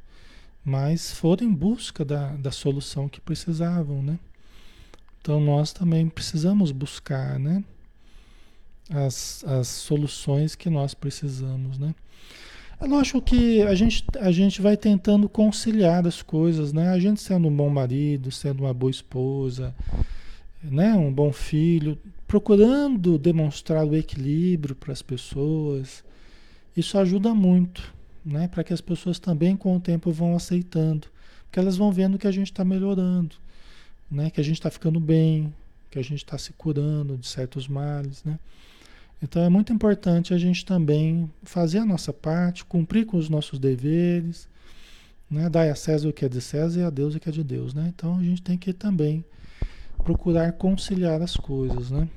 [0.64, 4.20] Mas foram em busca da, da solução que precisavam, né?
[5.22, 7.64] Então nós também precisamos buscar, né?
[8.90, 11.96] As, as soluções que nós precisamos, né?
[12.80, 16.90] É lógico que a gente, a gente vai tentando conciliar as coisas, né?
[16.90, 19.74] A gente sendo um bom marido, sendo uma boa esposa,
[20.64, 20.94] né?
[20.94, 21.98] um bom filho,
[22.32, 26.02] procurando demonstrar o equilíbrio para as pessoas.
[26.78, 27.94] Isso ajuda muito,
[28.26, 28.48] né?
[28.48, 31.08] Para que as pessoas também com o tempo vão aceitando,
[31.44, 33.36] porque elas vão vendo que a gente está melhorando,
[34.10, 34.30] né?
[34.30, 35.54] Que a gente está ficando bem,
[35.89, 38.39] que a gente está se curando de certos males, né?
[39.22, 43.60] Então é muito importante a gente também fazer a nossa parte, cumprir com os nossos
[43.60, 44.48] deveres,
[45.30, 45.50] né?
[45.50, 47.44] Dar a César o que é de César e a Deus o que é de
[47.44, 47.91] Deus, né?
[47.94, 49.22] Então a gente tem que também
[50.02, 52.08] procurar conciliar as coisas, né?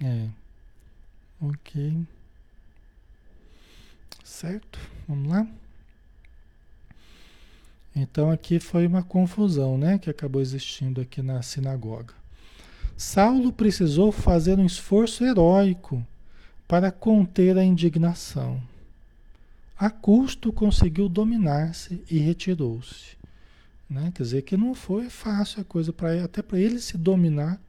[0.00, 0.28] É.
[1.40, 2.04] Ok.
[4.24, 4.78] Certo?
[5.08, 5.46] Vamos lá?
[7.94, 12.12] Então aqui foi uma confusão, né, que acabou existindo aqui na sinagoga.
[12.96, 16.06] Saulo precisou fazer um esforço heróico
[16.68, 18.60] para conter a indignação.
[19.78, 23.16] A custo conseguiu dominar-se e retirou-se.
[23.88, 24.10] Né?
[24.14, 27.60] Quer dizer que não foi fácil a coisa para até para ele se dominar,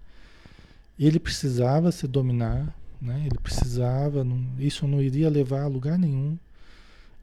[1.05, 3.23] ele precisava se dominar, né?
[3.25, 6.37] Ele precisava, não, isso não iria levar a lugar nenhum.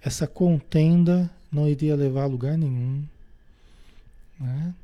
[0.01, 3.03] Essa contenda não iria levar a lugar nenhum.
[4.39, 4.75] Né?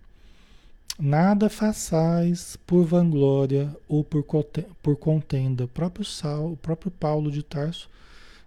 [0.99, 4.25] Nada façais por vanglória ou por,
[4.83, 5.65] por contenda.
[5.65, 7.89] O próprio, Sal, o próprio Paulo de Tarso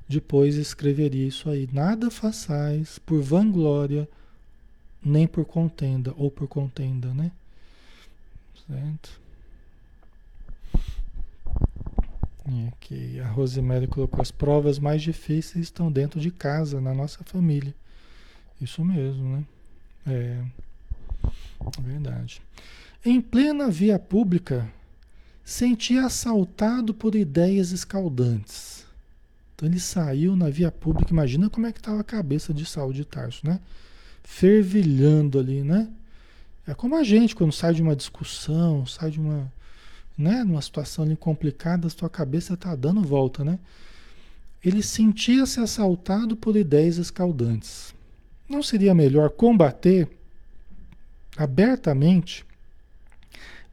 [0.07, 1.69] depois escreveria isso aí.
[1.71, 4.07] Nada façais por vanglória
[5.03, 7.31] nem por contenda ou por contenda, né?
[8.67, 9.22] Certo?
[12.49, 17.23] E aqui a Rosemary colocou as provas mais difíceis estão dentro de casa, na nossa
[17.23, 17.73] família.
[18.59, 19.45] Isso mesmo, né?
[20.05, 20.43] É,
[21.77, 22.41] é verdade.
[23.05, 24.69] Em plena via pública,
[25.43, 28.85] sentia assaltado por ideias escaldantes.
[29.55, 32.91] Então ele saiu na via pública, imagina como é que estava a cabeça de Saul
[32.91, 33.59] de Tarso, né?
[34.23, 35.89] Fervilhando ali, né?
[36.65, 39.51] É como a gente quando sai de uma discussão, sai de uma,
[40.17, 43.59] né, numa situação ali complicada, sua cabeça está dando volta, né?
[44.63, 47.93] Ele sentia-se assaltado por ideias escaldantes.
[48.47, 50.07] Não seria melhor combater
[51.35, 52.45] abertamente,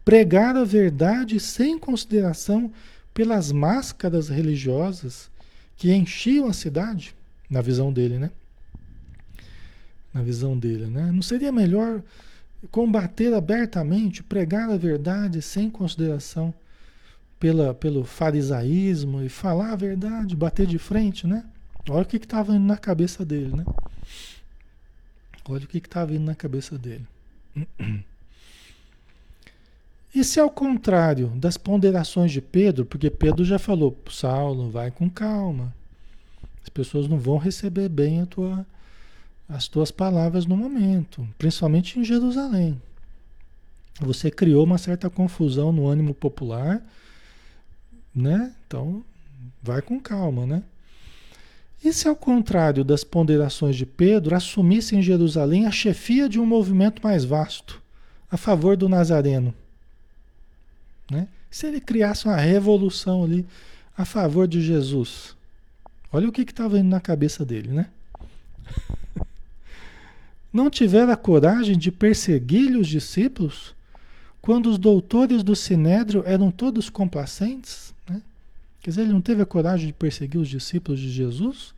[0.04, 2.72] pregar a verdade sem consideração
[3.12, 5.30] pelas máscaras religiosas
[5.76, 7.14] que enchiam a cidade,
[7.48, 8.30] na visão dele, né?
[10.12, 11.10] Na visão dele, né?
[11.12, 12.02] Não seria melhor
[12.68, 16.52] combater abertamente, pregar a verdade sem consideração
[17.38, 21.44] pela, pelo farisaísmo e falar a verdade, bater de frente, né?
[21.88, 23.64] Olha o que estava indo na cabeça dele, né?
[25.48, 27.06] Olha o que estava indo na cabeça dele.
[30.12, 35.08] E se ao contrário das ponderações de Pedro, porque Pedro já falou, Saulo, vai com
[35.08, 35.72] calma.
[36.64, 38.66] As pessoas não vão receber bem tua,
[39.50, 42.80] as tuas palavras no momento, principalmente em Jerusalém.
[44.00, 46.80] Você criou uma certa confusão no ânimo popular,
[48.14, 48.54] né?
[48.66, 49.04] Então,
[49.60, 50.62] vai com calma, né?
[51.82, 56.46] E se ao contrário das ponderações de Pedro, assumisse em Jerusalém a chefia de um
[56.46, 57.82] movimento mais vasto,
[58.30, 59.52] a favor do Nazareno?
[61.10, 61.26] Né?
[61.50, 63.44] Se ele criasse uma revolução ali
[63.96, 65.34] a favor de Jesus,
[66.12, 67.86] olha o que estava indo na cabeça dele, né?
[70.52, 73.74] Não tivera coragem de perseguir os discípulos
[74.40, 77.94] quando os doutores do Sinédrio eram todos complacentes?
[78.08, 78.20] Né?
[78.80, 81.74] Quer dizer, ele não teve a coragem de perseguir os discípulos de Jesus?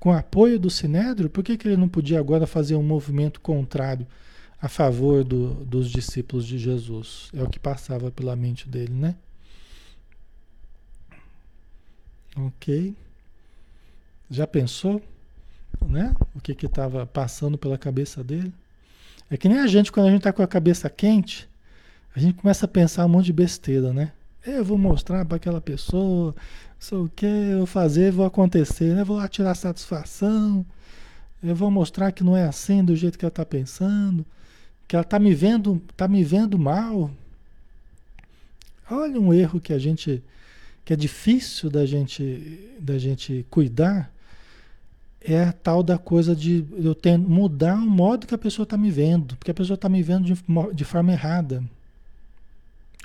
[0.00, 1.30] Com apoio do Sinédrio?
[1.30, 4.06] Por que, que ele não podia agora fazer um movimento contrário
[4.62, 7.28] a favor do, dos discípulos de Jesus.
[7.34, 9.16] É o que passava pela mente dele, né?
[12.36, 12.94] Ok.
[14.30, 15.02] Já pensou,
[15.88, 16.14] né?
[16.34, 18.52] O que que estava passando pela cabeça dele?
[19.30, 21.48] É que nem a gente, quando a gente está com a cabeça quente,
[22.14, 24.12] a gente começa a pensar um monte de besteira, né?
[24.44, 26.34] Eu vou mostrar para aquela pessoa,
[26.78, 29.04] sei o que, eu vou fazer, vou acontecer, né?
[29.04, 30.66] Vou lá tirar satisfação,
[31.42, 34.26] eu vou mostrar que não é assim do jeito que ela está pensando
[34.92, 37.10] que ela está me vendo, tá me vendo mal.
[38.90, 40.22] Olha um erro que a gente
[40.84, 44.11] que é difícil da gente da gente cuidar
[45.24, 48.76] é a tal da coisa de eu ter, mudar o modo que a pessoa está
[48.76, 50.34] me vendo, porque a pessoa está me vendo de,
[50.74, 51.62] de forma errada.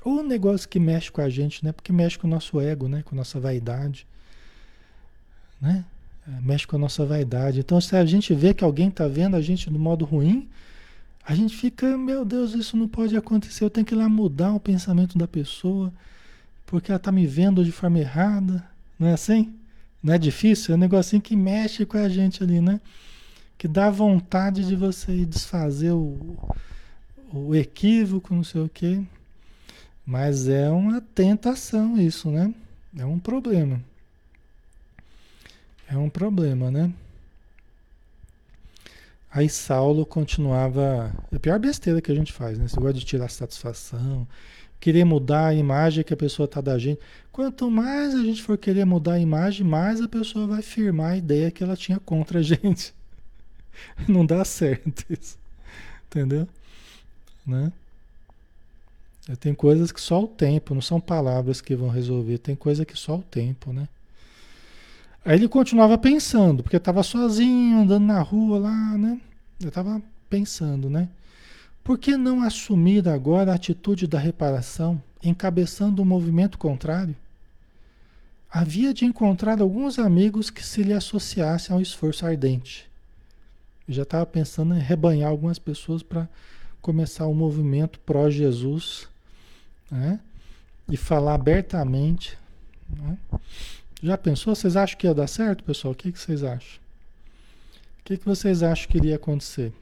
[0.03, 1.71] Ou um negócio que mexe com a gente, né?
[1.71, 3.03] Porque mexe com o nosso ego, né?
[3.03, 4.07] Com a nossa vaidade,
[5.61, 5.83] né?
[6.41, 7.59] Mexe com a nossa vaidade.
[7.59, 10.47] Então, se a gente vê que alguém está vendo a gente do modo ruim,
[11.25, 13.63] a gente fica, meu Deus, isso não pode acontecer.
[13.63, 15.91] Eu tenho que ir lá mudar o pensamento da pessoa,
[16.65, 18.63] porque ela está me vendo de forma errada.
[18.97, 19.53] Não é assim?
[20.01, 20.73] Não é difícil?
[20.73, 22.79] É um negocinho que mexe com a gente ali, né?
[23.57, 26.37] Que dá vontade de você desfazer o,
[27.33, 29.01] o equívoco, não sei o quê.
[30.05, 32.53] Mas é uma tentação isso, né?
[32.97, 33.81] É um problema.
[35.89, 36.93] É um problema, né?
[39.29, 41.13] Aí Saulo continuava.
[41.31, 42.65] É a pior besteira que a gente faz, né?
[42.65, 44.27] Esse negócio de tirar satisfação,
[44.79, 46.99] querer mudar a imagem que a pessoa está da gente.
[47.37, 51.17] Quanto mais a gente for querer mudar a imagem, mais a pessoa vai firmar a
[51.17, 52.95] ideia que ela tinha contra a gente.
[54.07, 55.37] Não dá certo isso.
[56.07, 56.47] Entendeu?
[57.45, 57.71] Né?
[59.39, 62.97] Tem coisas que só o tempo, não são palavras que vão resolver, tem coisa que
[62.97, 63.87] só o tempo, né?
[65.23, 69.21] Aí ele continuava pensando, porque estava sozinho, andando na rua lá, né?
[69.61, 71.07] Eu estava pensando, né?
[71.83, 77.15] Por que não assumir agora a atitude da reparação, encabeçando um movimento contrário?
[78.49, 82.89] Havia de encontrar alguns amigos que se lhe associassem ao esforço ardente.
[83.87, 86.27] Eu já estava pensando em rebanhar algumas pessoas para
[86.81, 89.07] começar um movimento pró-Jesus,
[89.91, 90.19] né?
[90.89, 92.37] E falar abertamente,
[92.89, 93.17] né?
[94.01, 94.55] Já pensou?
[94.55, 95.91] Vocês acham que ia dar certo, pessoal?
[95.91, 96.79] O que, que vocês acham?
[97.99, 99.73] O que, que vocês acham que iria acontecer?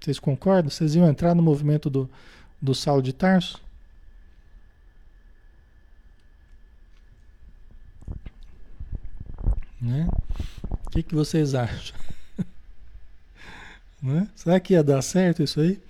[0.00, 0.70] Vocês concordam?
[0.70, 2.08] Vocês iam entrar no movimento do,
[2.60, 3.60] do Saulo de Tarso?
[9.86, 10.08] Né?
[10.84, 11.96] O que, que vocês acham?
[14.02, 14.28] né?
[14.34, 15.80] Será que ia dar certo isso aí?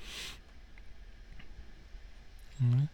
[2.61, 2.89] Né?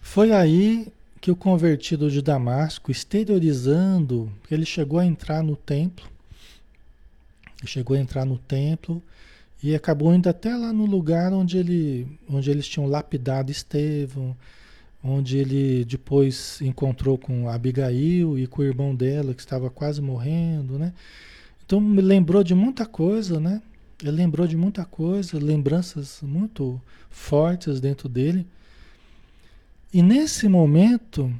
[0.00, 0.90] Foi aí
[1.20, 6.08] que o convertido de Damasco, exteriorizando, ele chegou a entrar no templo,
[7.66, 9.02] chegou a entrar no templo
[9.62, 14.34] e acabou indo até lá no lugar onde, ele, onde eles tinham lapidado Estevão,
[15.02, 20.78] onde ele depois encontrou com Abigail e com o irmão dela que estava quase morrendo,
[20.78, 20.92] né?
[21.64, 23.62] Então me lembrou de muita coisa, né?
[24.02, 26.80] Ele lembrou de muita coisa, lembranças muito
[27.10, 28.46] fortes dentro dele.
[29.92, 31.32] E nesse momento,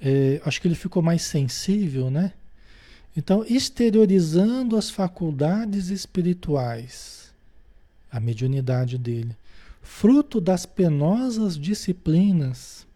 [0.00, 2.32] é, acho que ele ficou mais sensível, né?
[3.16, 7.32] Então, exteriorizando as faculdades espirituais,
[8.10, 9.36] a mediunidade dele,
[9.88, 12.86] fruto das penosas disciplinas,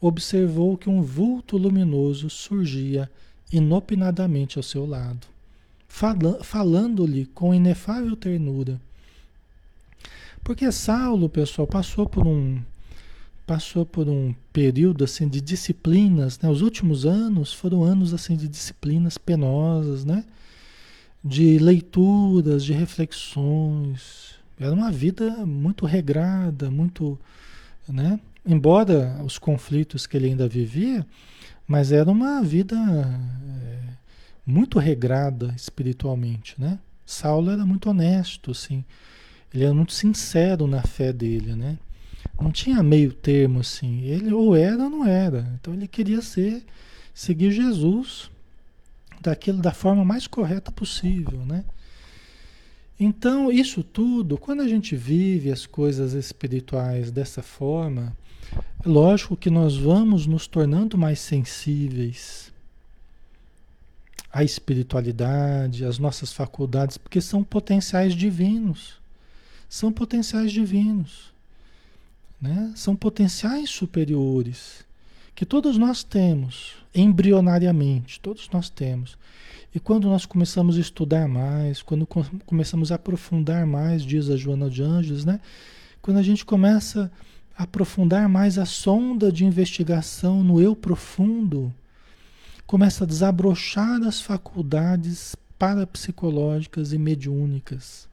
[0.00, 3.08] observou que um vulto luminoso surgia
[3.50, 5.26] inopinadamente ao seu lado,
[6.42, 8.80] falando-lhe com inefável ternura
[10.42, 12.60] Porque Saulo, pessoal, passou por um
[13.46, 16.50] passou por um período assim de disciplinas, né?
[16.50, 20.24] Os últimos anos foram anos assim de disciplinas penosas, né?
[21.24, 24.31] De leituras, de reflexões.
[24.64, 27.18] Era uma vida muito regrada, muito,
[27.88, 28.20] né?
[28.46, 31.06] Embora os conflitos que ele ainda vivia,
[31.66, 33.78] mas era uma vida é,
[34.46, 36.78] muito regrada espiritualmente, né?
[37.04, 38.84] Saulo era muito honesto, assim.
[39.52, 41.78] Ele era muito sincero na fé dele, né?
[42.40, 44.02] Não tinha meio termo assim.
[44.02, 45.52] Ele ou era ou não era.
[45.60, 46.64] Então ele queria ser
[47.12, 48.30] seguir Jesus
[49.20, 51.64] daquilo da forma mais correta possível, né?
[53.04, 58.16] Então, isso tudo, quando a gente vive as coisas espirituais dessa forma,
[58.84, 62.52] é lógico que nós vamos nos tornando mais sensíveis
[64.32, 69.00] à espiritualidade, às nossas faculdades, porque são potenciais divinos.
[69.68, 71.32] São potenciais divinos
[72.42, 72.72] né?
[72.74, 74.84] São potenciais superiores
[75.32, 79.16] que todos nós temos, embrionariamente, todos nós temos.
[79.74, 82.06] E quando nós começamos a estudar mais, quando
[82.46, 85.40] começamos a aprofundar mais, diz a Joana de Anjos, né?
[86.00, 87.10] Quando a gente começa
[87.56, 91.72] a aprofundar mais a sonda de investigação no eu profundo,
[92.66, 98.08] começa a desabrochar as faculdades parapsicológicas e mediúnicas,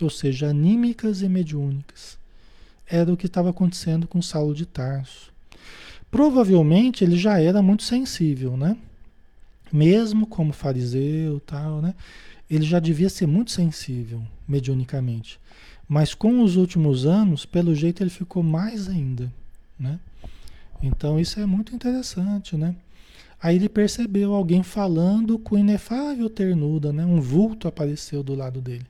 [0.00, 2.20] ou seja, anímicas e mediúnicas
[2.90, 5.32] era o que estava acontecendo com Saulo de Tarso.
[6.10, 8.76] Provavelmente ele já era muito sensível, né?
[9.72, 11.94] Mesmo como fariseu, tal, né?
[12.48, 15.38] Ele já devia ser muito sensível mediunicamente.
[15.88, 19.32] Mas com os últimos anos, pelo jeito ele ficou mais ainda,
[19.78, 19.98] né?
[20.82, 22.74] Então isso é muito interessante, né?
[23.42, 27.04] Aí ele percebeu alguém falando com inefável ternura, né?
[27.04, 28.86] Um vulto apareceu do lado dele,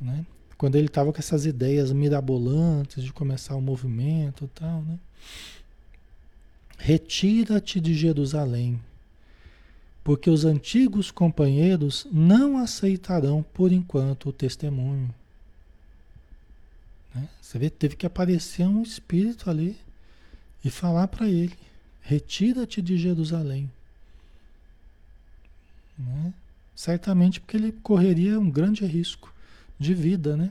[0.00, 0.24] né?
[0.60, 4.98] quando ele estava com essas ideias mirabolantes de começar o movimento tal, né?
[6.76, 8.78] Retira-te de Jerusalém,
[10.02, 15.14] porque os antigos companheiros não aceitarão por enquanto o testemunho.
[17.14, 17.28] Né?
[17.40, 19.76] Você vê, teve que aparecer um espírito ali
[20.64, 21.56] e falar para ele:
[22.00, 23.70] retira-te de Jerusalém.
[25.98, 26.32] Né?
[26.74, 29.32] Certamente porque ele correria um grande risco
[29.78, 30.50] de vida, né?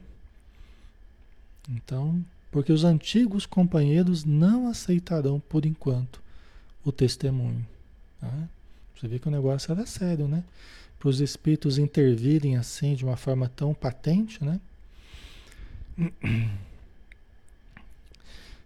[1.67, 6.21] Então, porque os antigos companheiros não aceitarão por enquanto
[6.83, 7.65] o testemunho.
[8.19, 8.49] Tá?
[8.99, 10.43] Você vê que o negócio era sério, né?
[10.99, 14.59] Para os espíritos intervirem assim de uma forma tão patente, né?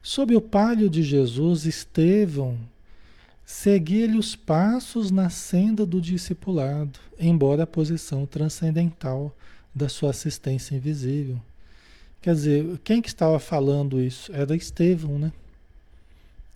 [0.02, 2.58] Sob o palio de Jesus, Estevão
[3.46, 9.36] seguia-lhe os passos na senda do discipulado, embora a posição transcendental
[9.74, 11.40] da sua assistência invisível.
[12.22, 14.34] Quer dizer, quem que estava falando isso?
[14.34, 15.32] Era Estevão, né?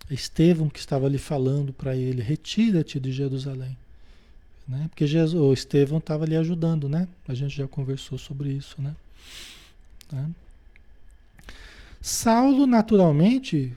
[0.09, 3.77] Estevão que estava ali falando para ele, retira-te de Jerusalém.
[4.67, 4.87] Né?
[4.89, 7.07] Porque Jesus, Estevão estava ali ajudando, né?
[7.27, 8.95] A gente já conversou sobre isso, né?
[10.09, 10.25] Tá?
[12.01, 13.73] Saulo, naturalmente,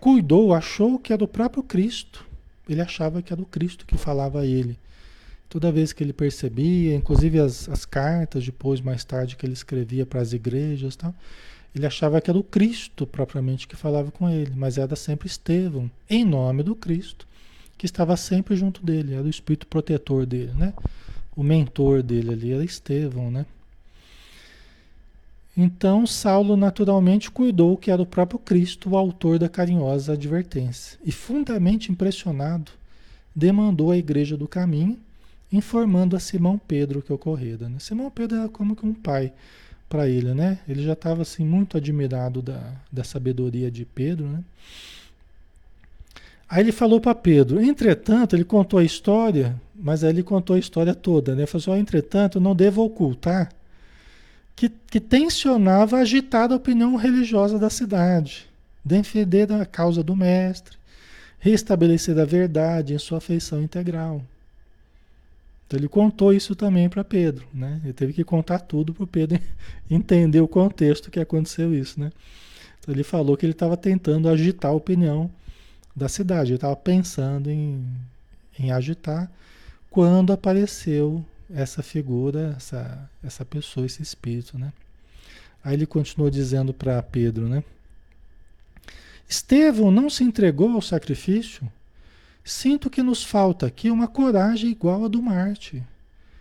[0.00, 2.24] cuidou, achou que era o próprio Cristo.
[2.68, 4.78] Ele achava que era o Cristo que falava a ele.
[5.48, 10.06] Toda vez que ele percebia, inclusive as, as cartas depois, mais tarde, que ele escrevia
[10.06, 11.14] para as igrejas, tal,
[11.74, 15.90] ele achava que era o Cristo propriamente que falava com ele, mas era sempre Estevão,
[16.08, 17.26] em nome do Cristo,
[17.78, 20.74] que estava sempre junto dele, era o espírito protetor dele, né?
[21.34, 23.46] O mentor dele ali era Estevão, né?
[25.56, 30.98] Então Saulo naturalmente cuidou que era o próprio Cristo o autor da carinhosa advertência.
[31.04, 32.72] E fundamente impressionado,
[33.34, 34.98] demandou à igreja do caminho
[35.50, 37.68] informando a Simão Pedro que ocorrera.
[37.68, 37.78] Né?
[37.78, 39.32] Simão Pedro era como que um pai
[39.92, 40.58] para ele, né?
[40.66, 42.58] Ele já estava assim muito admirado da,
[42.90, 44.42] da sabedoria de Pedro, né?
[46.48, 50.58] Aí ele falou para Pedro, entretanto, ele contou a história, mas aí ele contou a
[50.58, 51.42] história toda, né?
[51.42, 53.50] Ele falou assim, entretanto, não devo ocultar
[54.56, 58.48] que, que tensionava agitar a opinião religiosa da cidade,
[58.82, 60.78] defender a causa do mestre,
[61.38, 64.22] restabelecer a verdade em sua feição integral.
[65.72, 67.80] Então ele contou isso também para Pedro, né?
[67.82, 69.40] Ele teve que contar tudo para o Pedro
[69.90, 72.12] entender o contexto que aconteceu isso, né?
[72.78, 75.30] Então ele falou que ele estava tentando agitar a opinião
[75.96, 77.86] da cidade, ele estava pensando em,
[78.58, 79.32] em agitar
[79.90, 84.74] quando apareceu essa figura, essa, essa pessoa, esse espírito, né?
[85.64, 87.64] Aí ele continuou dizendo para Pedro, né?
[89.26, 91.66] Estevão não se entregou ao sacrifício
[92.44, 95.82] Sinto que nos falta aqui uma coragem igual a do Marte,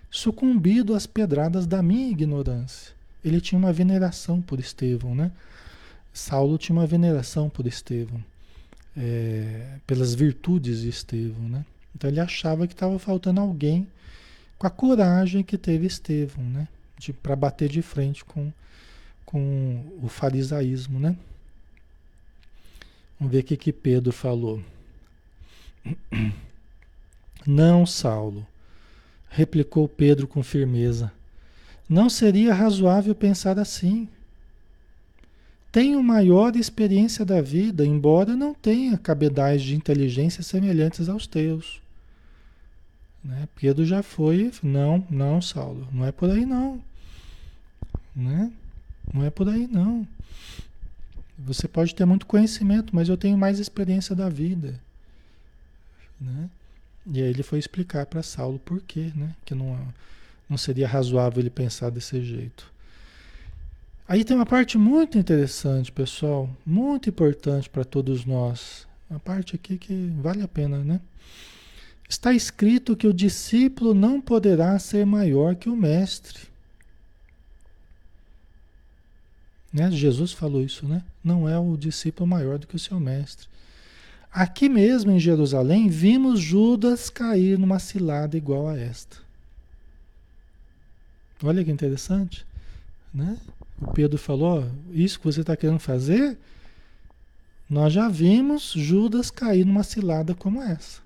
[0.10, 2.94] sucumbido às pedradas da minha ignorância.
[3.24, 5.32] ele tinha uma veneração por Estevão, né?
[6.12, 8.22] Saulo tinha uma veneração por Estevão,
[8.98, 11.64] é, pelas virtudes de Estevão, né?
[11.96, 13.88] Então ele achava que estava faltando alguém
[14.58, 16.68] com a coragem que teve Estevão, né?
[17.22, 18.52] Para bater de frente com,
[19.26, 21.16] com o farisaísmo, né?
[23.20, 24.62] Vamos ver o que, que Pedro falou.
[27.46, 28.46] Não, Saulo,
[29.30, 31.12] replicou Pedro com firmeza.
[31.90, 34.08] Não seria razoável pensar assim.
[35.72, 41.82] Tenho maior experiência da vida, embora não tenha cabedais de inteligência semelhantes aos teus.
[43.24, 43.48] Né?
[43.56, 46.82] Pedro já foi, não, não, Saulo, não é por aí não.
[48.16, 48.52] Né?
[49.14, 50.08] Não é por aí não.
[51.40, 54.80] Você pode ter muito conhecimento, mas eu tenho mais experiência da vida.
[56.22, 56.50] Né?
[57.08, 59.36] E aí ele foi explicar para Saulo por quê, né?
[59.44, 59.78] Que não,
[60.48, 62.72] não seria razoável ele pensar desse jeito.
[64.08, 68.86] Aí tem uma parte muito interessante, pessoal, muito importante para todos nós.
[69.10, 71.02] Uma parte aqui que vale a pena, né?
[72.08, 76.52] Está escrito que o discípulo não poderá ser maior que o mestre.
[79.72, 79.90] Né?
[79.92, 81.04] Jesus falou isso, né?
[81.24, 83.48] Não é o discípulo maior do que o seu mestre.
[84.32, 89.18] Aqui mesmo em Jerusalém, vimos Judas cair numa cilada igual a esta.
[91.44, 92.46] Olha que interessante,
[93.14, 93.38] né?
[93.82, 96.38] O Pedro falou: Isso que você está querendo fazer,
[97.70, 101.02] nós já vimos Judas cair numa cilada como essa.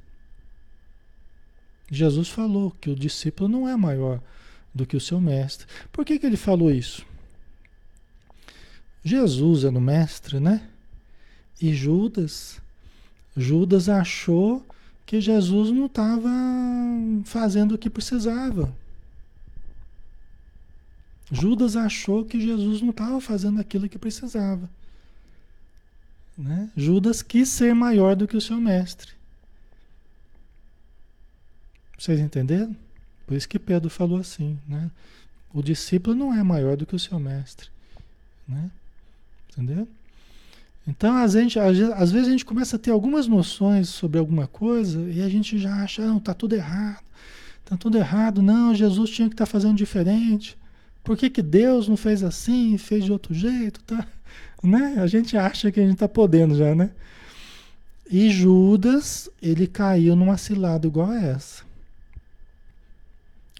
[1.89, 4.21] Jesus falou que o discípulo não é maior
[4.73, 5.67] do que o seu mestre.
[5.91, 7.05] Por que, que ele falou isso?
[9.03, 10.67] Jesus era o mestre, né?
[11.61, 12.59] E Judas
[13.35, 14.65] Judas achou
[15.05, 16.29] que Jesus não estava
[17.25, 18.73] fazendo o que precisava.
[21.31, 24.69] Judas achou que Jesus não estava fazendo aquilo que precisava.
[26.37, 26.69] Né?
[26.75, 29.13] Judas quis ser maior do que o seu mestre.
[31.97, 32.75] Vocês entenderam?
[33.25, 34.91] Por isso que Pedro falou assim, né?
[35.53, 37.69] O discípulo não é maior do que o seu mestre,
[38.47, 38.69] né?
[39.49, 39.87] Entendeu?
[40.87, 45.01] Então, às vezes, às vezes a gente começa a ter algumas noções sobre alguma coisa
[45.09, 47.03] e a gente já acha, não, está tudo errado.
[47.63, 50.55] Está tudo errado, não, Jesus tinha que estar tá fazendo diferente.
[51.03, 53.83] Por que, que Deus não fez assim fez de outro jeito?
[53.83, 54.07] Tá?
[54.61, 54.95] Né?
[54.97, 56.91] A gente acha que a gente está podendo já, né?
[58.09, 61.63] E Judas, ele caiu numa cilada igual a essa.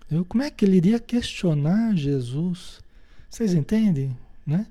[0.10, 2.80] Eu, como é que ele iria questionar Jesus?
[3.30, 4.16] Vocês entendem?
[4.46, 4.68] Né?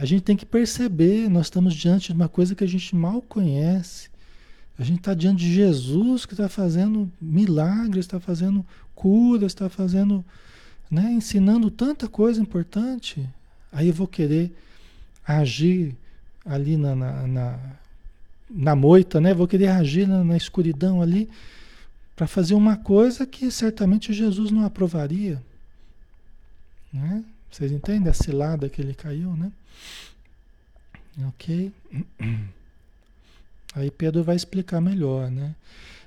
[0.00, 3.22] A gente tem que perceber, nós estamos diante de uma coisa que a gente mal
[3.22, 4.08] conhece.
[4.78, 8.64] A gente está diante de Jesus que está fazendo milagres, está fazendo
[8.94, 10.24] curas, está fazendo,
[10.90, 13.28] né, ensinando tanta coisa importante.
[13.72, 14.52] Aí eu vou querer
[15.26, 15.94] agir
[16.44, 17.58] ali na, na, na,
[18.50, 19.34] na moita, né?
[19.34, 21.28] Vou querer agir na, na escuridão ali
[22.16, 25.42] para fazer uma coisa que certamente Jesus não aprovaria.
[26.92, 27.24] Né?
[27.50, 29.50] Vocês entendem a cilada que ele caiu, né?
[31.28, 31.72] Ok?
[33.74, 35.54] Aí Pedro vai explicar melhor, né?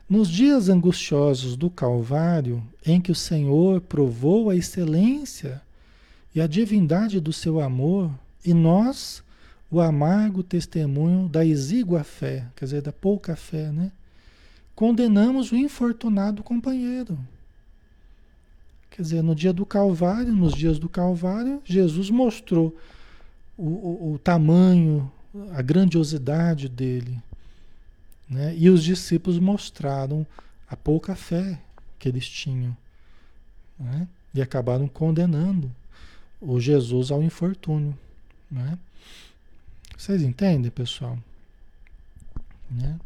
[0.09, 5.61] Nos dias angustiosos do Calvário, em que o Senhor provou a excelência
[6.35, 8.11] e a divindade do seu amor,
[8.45, 9.23] e nós,
[9.71, 13.91] o amargo testemunho da exígua fé, quer dizer, da pouca fé, né?
[14.75, 17.17] Condenamos o infortunado companheiro.
[18.91, 22.75] Quer dizer, no dia do Calvário, nos dias do Calvário, Jesus mostrou
[23.57, 25.11] o, o, tamanho,
[25.51, 27.21] a grandiosidade dele.
[28.29, 28.55] Né?
[28.57, 30.25] E os discípulos mostraram
[30.67, 31.59] a pouca fé
[31.99, 32.75] que eles tinham.
[33.79, 34.07] Né?
[34.33, 35.71] E acabaram condenando
[36.41, 37.97] o Jesus ao infortúnio.
[38.49, 38.77] Né?
[39.97, 41.17] Vocês entendem, pessoal?
[42.69, 42.99] Né?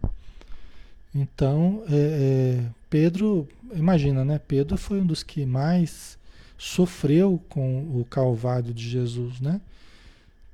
[1.13, 4.39] Então, é, é, Pedro, imagina, né?
[4.39, 6.17] Pedro foi um dos que mais
[6.57, 9.59] sofreu com o Calvário de Jesus, né?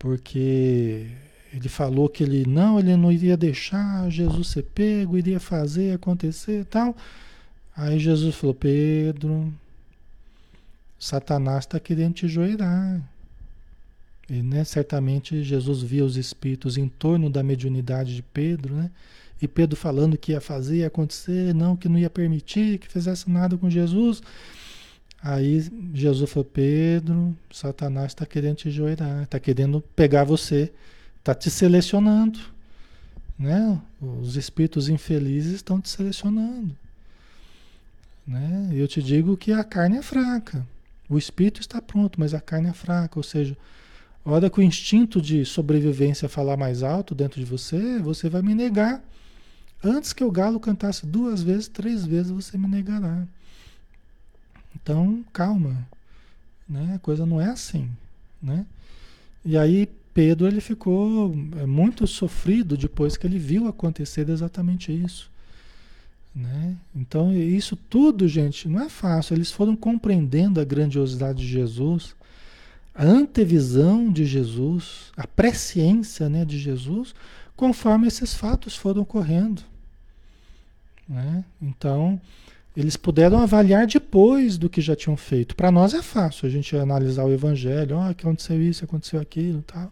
[0.03, 1.07] Porque
[1.53, 6.59] ele falou que ele não, ele não iria deixar Jesus ser pego, iria fazer acontecer
[6.59, 6.93] e tal.
[7.73, 9.53] Aí Jesus falou: Pedro,
[10.99, 13.01] Satanás está querendo te joelhar.
[14.29, 18.91] E, né, certamente Jesus via os espíritos em torno da mediunidade de Pedro, né?
[19.41, 23.29] E Pedro falando que ia fazer, ia acontecer, não, que não ia permitir que fizesse
[23.29, 24.21] nada com Jesus.
[25.23, 30.69] Aí Jesus falou: Pedro, Satanás está querendo te joelhar, está querendo pegar você,
[31.19, 32.39] está te selecionando.
[33.39, 33.79] Né?
[34.01, 36.75] Os espíritos infelizes estão te selecionando.
[38.27, 38.69] Né?
[38.73, 40.67] Eu te digo que a carne é fraca.
[41.09, 43.57] O espírito está pronto, mas a carne é fraca, ou seja,
[44.25, 48.41] a hora que o instinto de sobrevivência falar mais alto dentro de você, você vai
[48.41, 49.01] me negar.
[49.83, 53.27] Antes que o galo cantasse duas vezes, três vezes, você me negará.
[54.83, 55.87] Então, calma.
[56.69, 56.93] Né?
[56.95, 57.89] A coisa não é assim.
[58.41, 58.65] Né?
[59.43, 65.31] E aí, Pedro ele ficou é, muito sofrido depois que ele viu acontecer exatamente isso.
[66.35, 66.75] Né?
[66.95, 69.33] Então, isso tudo, gente, não é fácil.
[69.33, 72.15] Eles foram compreendendo a grandiosidade de Jesus
[72.95, 77.15] a antevisão de Jesus, a presciência né, de Jesus,
[77.55, 79.63] conforme esses fatos foram ocorrendo.
[81.09, 81.43] Né?
[81.61, 82.21] Então,
[82.75, 85.55] eles puderam avaliar depois do que já tinham feito.
[85.55, 89.91] Para nós é fácil a gente analisar o Evangelho, oh, aconteceu isso, aconteceu aquilo, tal.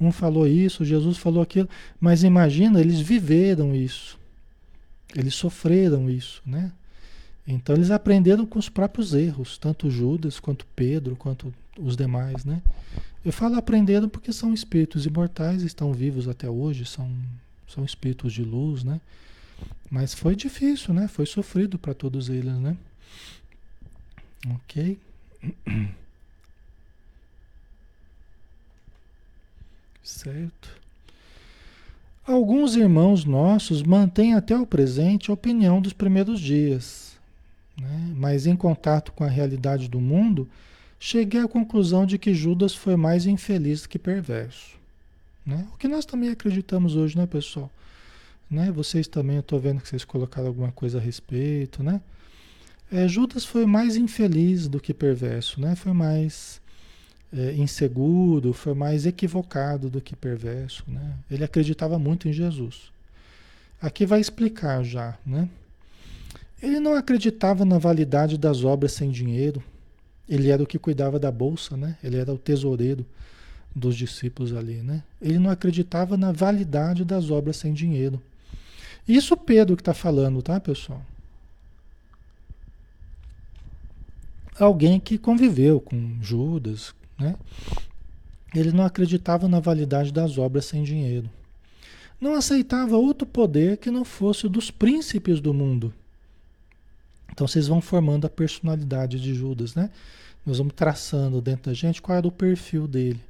[0.00, 1.68] Um falou isso, Jesus falou aquilo,
[2.00, 4.18] mas imagina, eles viveram isso,
[5.14, 6.72] eles sofreram isso, né?
[7.46, 12.62] Então eles aprenderam com os próprios erros, tanto Judas quanto Pedro, quanto os demais, né?
[13.24, 17.10] Eu falo aprenderam porque são espíritos imortais, estão vivos até hoje, são,
[17.66, 19.00] são espíritos de luz, né?
[19.90, 21.08] Mas foi difícil, né?
[21.08, 22.76] Foi sofrido para todos eles, né?
[24.48, 24.98] Ok?
[30.02, 30.84] Certo.
[32.26, 37.18] Alguns irmãos nossos mantêm até o presente a opinião dos primeiros dias,
[37.78, 38.12] né?
[38.16, 40.48] mas em contato com a realidade do mundo,
[40.98, 44.74] cheguei à conclusão de que Judas foi mais infeliz que perverso.
[45.44, 45.66] Né?
[45.74, 47.70] O que nós também acreditamos hoje, né, pessoal?
[48.50, 48.70] Né?
[48.70, 52.00] Vocês também, eu estou vendo que vocês colocaram alguma coisa a respeito, né?
[52.92, 55.74] É, Judas foi mais infeliz do que perverso, né?
[55.74, 56.60] Foi mais
[57.32, 61.14] é, inseguro, foi mais equivocado do que perverso, né?
[61.30, 62.92] Ele acreditava muito em Jesus.
[63.80, 65.48] Aqui vai explicar já, né?
[66.62, 69.62] Ele não acreditava na validade das obras sem dinheiro,
[70.28, 71.96] ele era o que cuidava da bolsa, né?
[72.02, 73.04] Ele era o tesoureiro
[73.74, 75.02] dos discípulos ali, né?
[75.20, 78.22] Ele não acreditava na validade das obras sem dinheiro.
[79.06, 81.02] Isso Pedro que está falando, tá, pessoal?
[84.58, 87.36] Alguém que conviveu com Judas, né?
[88.54, 91.28] Ele não acreditava na validade das obras sem dinheiro.
[92.20, 95.92] Não aceitava outro poder que não fosse o dos príncipes do mundo.
[97.32, 99.90] Então vocês vão formando a personalidade de Judas, né?
[100.46, 103.20] Nós vamos traçando dentro da gente qual era o perfil dele.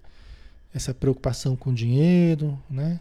[0.74, 3.00] Essa preocupação com dinheiro, né?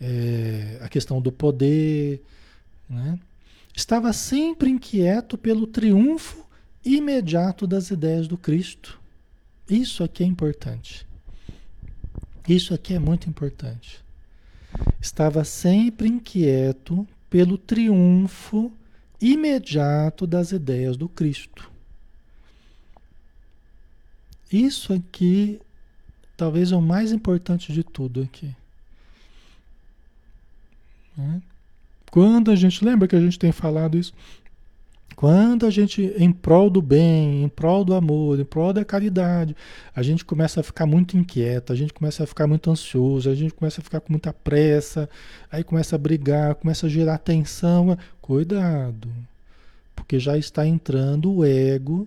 [0.00, 2.22] É, a questão do poder,
[2.88, 3.18] né?
[3.74, 6.46] Estava sempre inquieto pelo triunfo
[6.84, 8.98] imediato das ideias do Cristo.
[9.68, 11.06] Isso aqui é importante.
[12.48, 14.04] Isso aqui é muito importante.
[15.00, 18.72] Estava sempre inquieto pelo triunfo
[19.20, 21.70] imediato das ideias do Cristo.
[24.50, 25.60] Isso aqui
[26.36, 28.54] talvez é o mais importante de tudo aqui.
[31.16, 31.40] Né?
[32.10, 34.12] Quando a gente lembra que a gente tem falado isso,
[35.16, 39.56] quando a gente, em prol do bem, em prol do amor, em prol da caridade,
[39.94, 43.34] a gente começa a ficar muito inquieto, a gente começa a ficar muito ansioso, a
[43.34, 45.08] gente começa a ficar com muita pressa,
[45.50, 47.96] aí começa a brigar, começa a gerar tensão.
[48.20, 49.08] Cuidado,
[49.94, 52.06] porque já está entrando o ego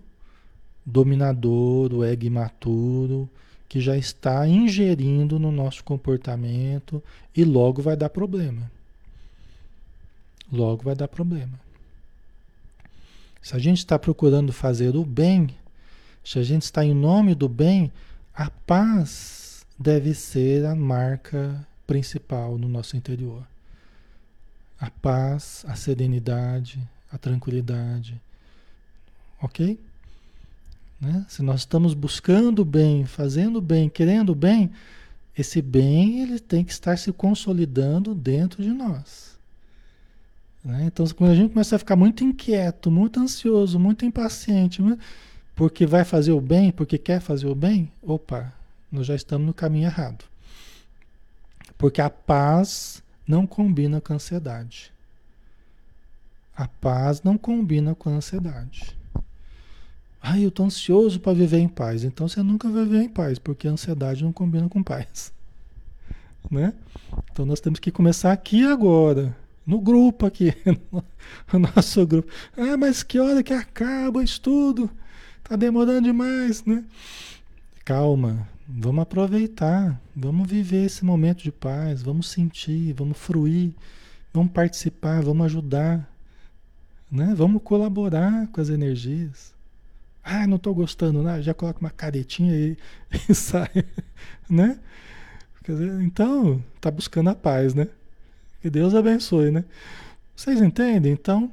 [0.86, 3.28] dominador, o ego imaturo,
[3.68, 7.02] que já está ingerindo no nosso comportamento
[7.36, 8.70] e logo vai dar problema.
[10.52, 11.60] Logo vai dar problema.
[13.42, 15.50] Se a gente está procurando fazer o bem,
[16.24, 17.92] se a gente está em nome do bem,
[18.34, 23.44] a paz deve ser a marca principal no nosso interior.
[24.80, 26.80] A paz, a serenidade,
[27.12, 28.22] a tranquilidade.
[29.42, 29.80] Ok?
[31.00, 31.26] Né?
[31.30, 34.72] Se nós estamos buscando o bem, fazendo o bem, querendo o bem,
[35.38, 39.29] esse bem ele tem que estar se consolidando dentro de nós.
[40.64, 40.86] Né?
[40.86, 44.82] Então, quando a gente começa a ficar muito inquieto, muito ansioso, muito impaciente,
[45.56, 48.54] porque vai fazer o bem, porque quer fazer o bem, opa,
[48.92, 50.26] nós já estamos no caminho errado.
[51.78, 54.92] Porque a paz não combina com a ansiedade.
[56.56, 58.98] A paz não combina com a ansiedade.
[60.22, 62.04] Ai, eu estou ansioso para viver em paz.
[62.04, 65.32] Então você nunca vai viver em paz, porque a ansiedade não combina com paz.
[66.50, 66.74] Né?
[67.32, 69.36] Então nós temos que começar aqui agora
[69.66, 70.54] no grupo aqui,
[71.54, 72.32] no nosso grupo.
[72.58, 74.90] Ah, mas que hora que acaba o estudo?
[75.44, 76.84] Tá demorando demais, né?
[77.86, 83.74] Calma, vamos aproveitar, vamos viver esse momento de paz, vamos sentir, vamos fruir,
[84.34, 86.08] vamos participar, vamos ajudar,
[87.12, 87.34] né?
[87.36, 89.54] Vamos colaborar com as energias.
[90.24, 91.42] Ah, não estou gostando, né?
[91.42, 92.78] já coloca uma caretinha e,
[93.28, 93.86] e sai,
[94.50, 94.80] né?
[95.66, 97.88] Dizer, então, está buscando a paz, né?
[98.62, 99.64] Que Deus abençoe, né?
[100.36, 101.12] Vocês entendem?
[101.14, 101.52] Então,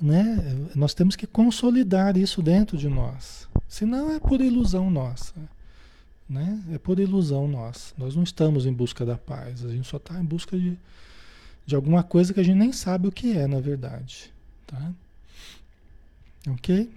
[0.00, 0.56] né?
[0.74, 3.48] Nós temos que consolidar isso dentro de nós.
[3.68, 5.34] Senão é por ilusão nossa.
[6.28, 6.60] Né?
[6.72, 7.94] É por ilusão nossa.
[7.96, 9.64] Nós não estamos em busca da paz.
[9.64, 10.76] A gente só está em busca de,
[11.64, 14.32] de alguma coisa que a gente nem sabe o que é, na verdade.
[14.66, 14.92] Tá?
[16.48, 16.90] Ok?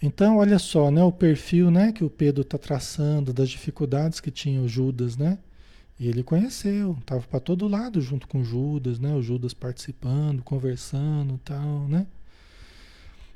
[0.00, 4.30] Então, olha só, né, o perfil né, que o Pedro está traçando das dificuldades que
[4.30, 5.38] tinha o Judas, né?
[5.98, 9.14] E ele conheceu, estava para todo lado junto com Judas, né?
[9.14, 12.06] O Judas participando, conversando, tal, né?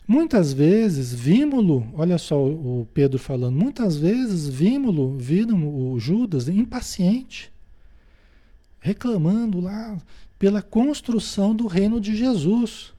[0.06, 7.50] Muitas vezes vimos-lo, olha só o Pedro falando, muitas vezes vimos-lo, viram o Judas impaciente,
[8.80, 9.96] reclamando lá
[10.36, 12.92] pela construção do reino de Jesus,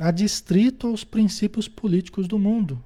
[0.00, 2.82] adstrito aos princípios políticos do mundo.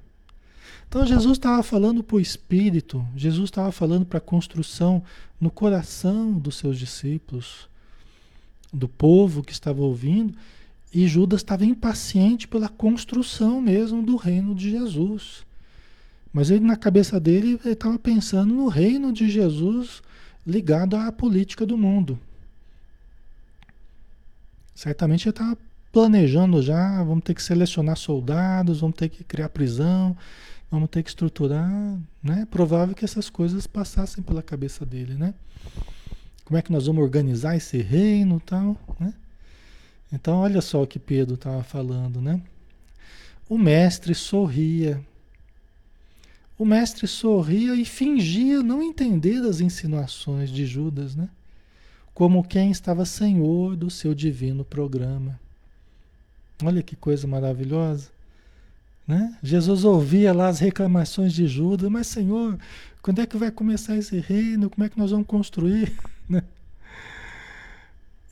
[0.87, 5.03] Então Jesus estava falando para o Espírito, Jesus estava falando para a construção
[5.39, 7.69] no coração dos seus discípulos,
[8.71, 10.33] do povo que estava ouvindo,
[10.93, 15.45] e Judas estava impaciente pela construção mesmo do reino de Jesus.
[16.31, 20.01] Mas ele, na cabeça dele, ele estava pensando no reino de Jesus
[20.45, 22.17] ligado à política do mundo.
[24.73, 25.57] Certamente ele estava
[25.91, 30.15] planejando já, vamos ter que selecionar soldados, vamos ter que criar prisão,
[30.69, 32.45] Vamos ter que estruturar, né?
[32.51, 35.33] Provável que essas coisas passassem pela cabeça dele, né?
[36.43, 39.13] Como é que nós vamos organizar esse reino, tal, né?
[40.11, 42.41] Então, olha só o que Pedro estava falando, né?
[43.49, 45.01] O mestre sorria.
[46.57, 51.29] O mestre sorria e fingia não entender as insinuações de Judas, né?
[52.13, 55.39] Como quem estava senhor do seu divino programa.
[56.63, 58.09] Olha que coisa maravilhosa.
[59.07, 59.35] Né?
[59.41, 62.59] Jesus ouvia lá as reclamações de Judas, mas Senhor,
[63.01, 64.69] quando é que vai começar esse reino?
[64.69, 65.93] Como é que nós vamos construir?
[66.29, 66.43] Né?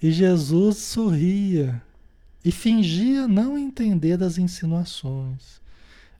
[0.03, 1.81] E Jesus sorria
[2.43, 5.61] e fingia não entender das insinuações.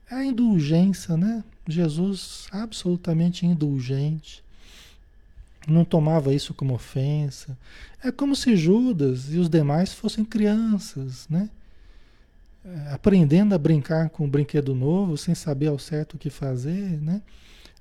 [0.09, 1.43] É a indulgência, né?
[1.67, 4.41] Jesus absolutamente indulgente.
[5.67, 7.57] Não tomava isso como ofensa.
[8.01, 11.49] É como se Judas e os demais fossem crianças, né?
[12.91, 17.21] Aprendendo a brincar com um brinquedo novo, sem saber ao certo o que fazer, né?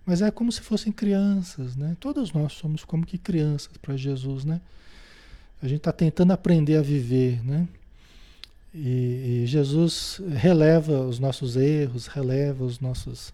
[0.05, 1.97] Mas é como se fossem crianças, né?
[1.99, 4.61] Todos nós somos como que crianças para Jesus, né?
[5.63, 7.67] A gente está tentando aprender a viver, né?
[8.75, 13.33] E, e, Jesus releva os nossos erros, releva os nossos,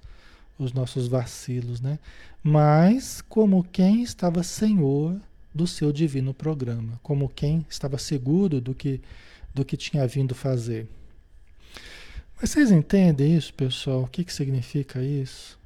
[0.58, 1.98] os nossos vacilos, né?
[2.42, 5.18] Mas como quem estava senhor
[5.52, 9.00] do seu divino programa, como quem estava seguro do que,
[9.52, 10.86] do que tinha vindo fazer.
[12.40, 14.04] Mas vocês entendem isso, pessoal?
[14.04, 15.58] O que, que significa isso?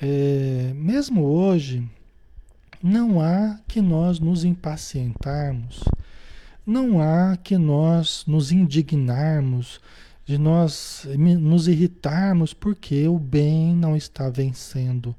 [0.00, 1.88] É, mesmo hoje,
[2.82, 5.84] não há que nós nos impacientarmos,
[6.66, 9.80] não há que nós nos indignarmos,
[10.26, 15.14] de nós nos irritarmos porque o bem não está vencendo,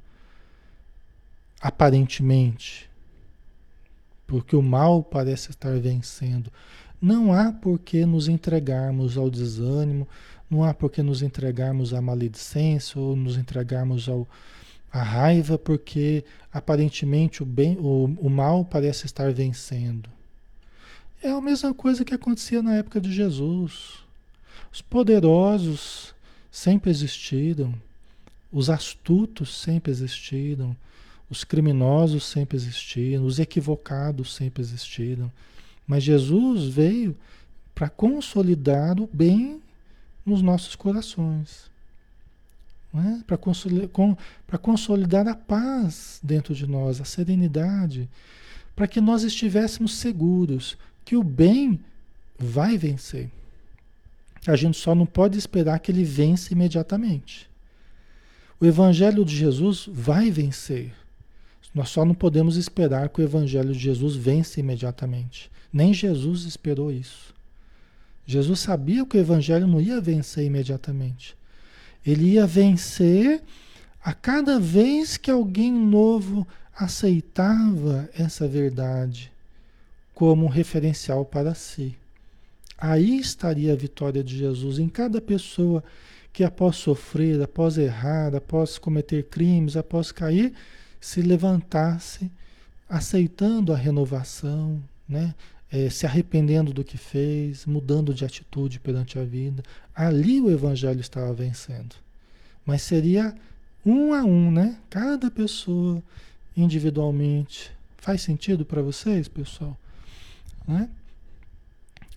[1.62, 2.90] aparentemente,
[4.28, 6.52] porque o mal parece estar vencendo.
[7.02, 10.06] Não há por que nos entregarmos ao desânimo,
[10.50, 14.28] não há por que nos entregarmos à maledicência ou nos entregarmos ao,
[14.92, 20.10] à raiva, porque aparentemente o, bem, o, o mal parece estar vencendo.
[21.22, 24.00] É a mesma coisa que acontecia na época de Jesus.
[24.72, 26.16] Os poderosos
[26.52, 27.74] sempre existiram,
[28.52, 30.76] os astutos sempre existiram,
[31.30, 35.32] os criminosos sempre existiram, os equivocados sempre existiram.
[35.86, 37.16] Mas Jesus veio
[37.76, 39.62] para consolidar o bem
[40.30, 41.70] nos nossos corações.
[42.94, 43.24] É?
[43.26, 43.90] Para consolidar,
[44.62, 48.10] consolidar a paz dentro de nós, a serenidade,
[48.76, 51.80] para que nós estivéssemos seguros que o bem
[52.38, 53.30] vai vencer.
[54.48, 57.50] A gente só não pode esperar que ele vença imediatamente.
[58.60, 60.94] O Evangelho de Jesus vai vencer.
[61.74, 65.52] Nós só não podemos esperar que o Evangelho de Jesus vença imediatamente.
[65.72, 67.34] Nem Jesus esperou isso.
[68.30, 71.36] Jesus sabia que o evangelho não ia vencer imediatamente.
[72.06, 73.42] Ele ia vencer
[74.04, 79.32] a cada vez que alguém novo aceitava essa verdade
[80.14, 81.96] como referencial para si.
[82.78, 85.84] Aí estaria a vitória de Jesus em cada pessoa
[86.32, 90.54] que após sofrer, após errar, após cometer crimes, após cair,
[91.02, 92.30] se levantasse
[92.88, 95.34] aceitando a renovação, né?
[95.72, 99.64] É, se arrependendo do que fez, mudando de atitude perante a vida.
[99.94, 101.96] Ali o evangelho estava vencendo.
[102.66, 103.36] Mas seria
[103.86, 104.78] um a um, né?
[104.90, 106.04] Cada pessoa
[106.56, 107.72] individualmente.
[107.98, 109.78] Faz sentido para vocês, pessoal?
[110.68, 110.90] Né?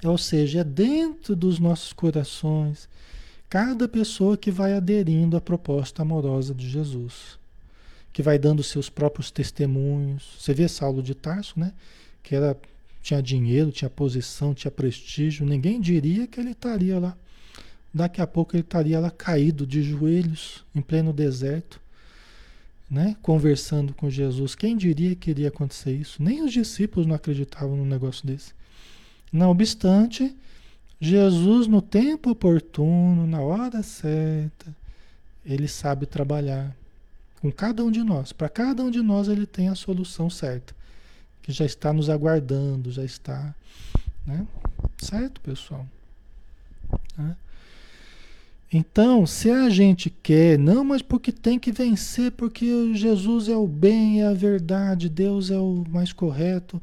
[0.05, 2.88] Ou seja, é dentro dos nossos corações,
[3.48, 7.38] cada pessoa que vai aderindo à proposta amorosa de Jesus,
[8.12, 10.36] que vai dando seus próprios testemunhos.
[10.38, 11.72] Você vê Saulo de Tarso, né?
[12.22, 12.57] Que era
[13.03, 17.16] tinha dinheiro, tinha posição, tinha prestígio, ninguém diria que ele estaria lá.
[17.92, 21.80] Daqui a pouco ele estaria lá caído de joelhos, em pleno deserto,
[22.88, 23.16] né?
[23.20, 24.55] conversando com Jesus.
[24.55, 26.22] Quem diria que iria acontecer isso?
[26.22, 28.55] Nem os discípulos não acreditavam num negócio desse.
[29.32, 30.34] Não obstante,
[31.00, 34.74] Jesus, no tempo oportuno, na hora certa,
[35.44, 36.74] ele sabe trabalhar
[37.40, 38.32] com cada um de nós.
[38.32, 40.82] Para cada um de nós, ele tem a solução certa
[41.43, 43.55] que já está nos aguardando, já está,
[44.26, 44.47] né?
[44.99, 45.86] Certo, pessoal?
[47.18, 47.36] Né?
[48.72, 53.66] Então, se a gente quer, não, mas porque tem que vencer, porque Jesus é o
[53.66, 56.80] bem, é a verdade, Deus é o mais correto,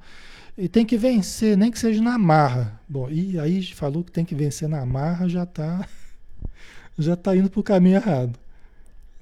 [0.55, 2.79] e tem que vencer, nem que seja na marra.
[2.87, 5.87] Bom, e aí falou que tem que vencer na marra, já está
[6.99, 8.37] já tá indo para o caminho errado,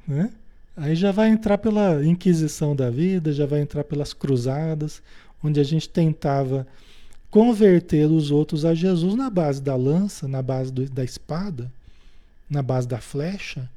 [0.06, 0.32] né?
[0.76, 5.02] Aí já vai entrar pela Inquisição da vida, já vai entrar pelas cruzadas,
[5.44, 6.68] onde a gente tentava
[7.30, 11.72] converter os outros a Jesus na base da lança, na base do, da espada,
[12.50, 13.70] na base da flecha.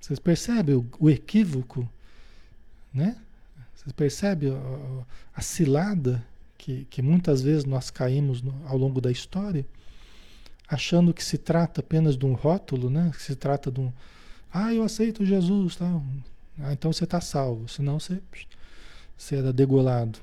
[0.00, 1.88] Vocês percebem o, o equívoco?
[2.94, 3.16] Né?
[3.74, 5.04] Vocês percebem a,
[5.34, 6.24] a cilada
[6.56, 9.66] que, que, muitas vezes nós caímos no, ao longo da história,
[10.68, 13.10] achando que se trata apenas de um rótulo, né?
[13.14, 13.92] que se trata de um.
[14.52, 16.00] Ah, eu aceito Jesus, tá?
[16.60, 18.20] Ah, então você está salvo, senão você
[19.18, 20.20] você era degolado.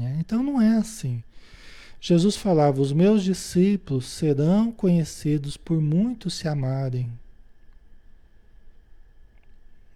[0.00, 1.22] É, então não é assim.
[2.00, 7.10] Jesus falava: Os meus discípulos serão conhecidos por muitos se amarem.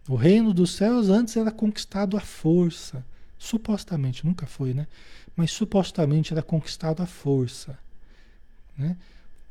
[0.08, 3.04] O reino dos céus antes era conquistado à força.
[3.38, 4.86] Supostamente, nunca foi, né?
[5.36, 7.78] Mas supostamente era conquistado à força.
[8.76, 8.96] Né?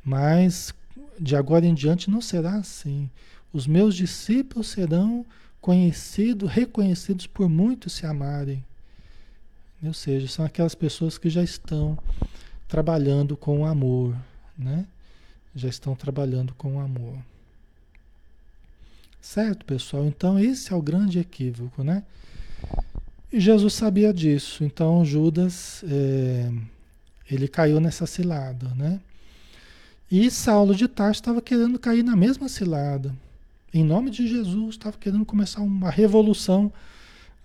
[0.04, 0.74] Mas
[1.18, 3.08] de agora em diante não será assim.
[3.52, 5.47] Os meus discípulos serão conhecidos,
[6.46, 8.64] reconhecidos por muitos se amarem.
[9.82, 11.98] Ou seja, são aquelas pessoas que já estão
[12.66, 14.16] trabalhando com o amor,
[14.56, 14.86] né?
[15.54, 17.18] Já estão trabalhando com o amor.
[19.20, 20.06] Certo, pessoal?
[20.06, 22.02] Então, esse é o grande equívoco, né?
[23.32, 24.64] E Jesus sabia disso.
[24.64, 26.50] Então, Judas, é,
[27.30, 29.00] ele caiu nessa cilada, né?
[30.10, 33.14] E Saulo de Tarso estava querendo cair na mesma cilada
[33.72, 36.72] em nome de Jesus, estava querendo começar uma revolução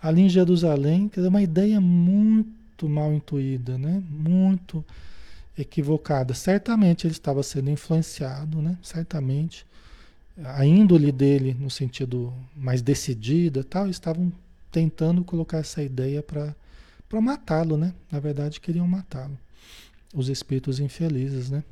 [0.02, 4.02] ali em Jerusalém, que era uma ideia muito mal intuída, né?
[4.10, 4.84] muito
[5.58, 6.34] equivocada.
[6.34, 8.78] Certamente ele estava sendo influenciado, né?
[8.82, 9.66] certamente.
[10.44, 14.32] A índole dele, no sentido mais decidida, tal, estavam
[14.72, 17.94] tentando colocar essa ideia para matá-lo, né?
[18.12, 19.38] Na verdade, queriam matá-lo.
[20.12, 21.64] Os espíritos infelizes, né?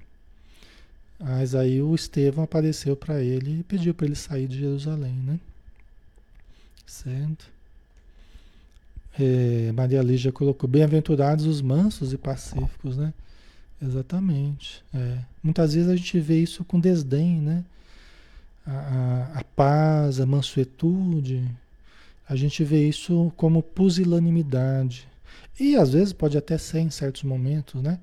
[1.21, 5.39] Mas aí o Estevão apareceu para ele e pediu para ele sair de Jerusalém, né?
[6.85, 7.45] Certo?
[9.19, 13.13] É, Maria Lígia colocou: Bem-aventurados os mansos e pacíficos, né?
[13.81, 14.83] Exatamente.
[14.93, 15.19] É.
[15.43, 17.63] Muitas vezes a gente vê isso com desdém, né?
[18.65, 21.47] A, a, a paz, a mansuetude,
[22.27, 25.07] a gente vê isso como pusilanimidade.
[25.59, 27.99] E às vezes pode até ser em certos momentos, né?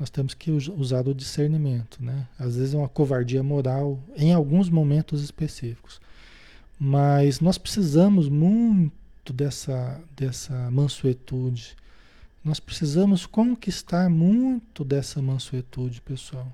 [0.00, 2.26] Nós temos que usar o discernimento, né?
[2.38, 6.00] Às vezes é uma covardia moral em alguns momentos específicos.
[6.78, 11.76] Mas nós precisamos muito dessa, dessa mansuetude.
[12.42, 16.50] Nós precisamos conquistar muito dessa mansuetude, pessoal.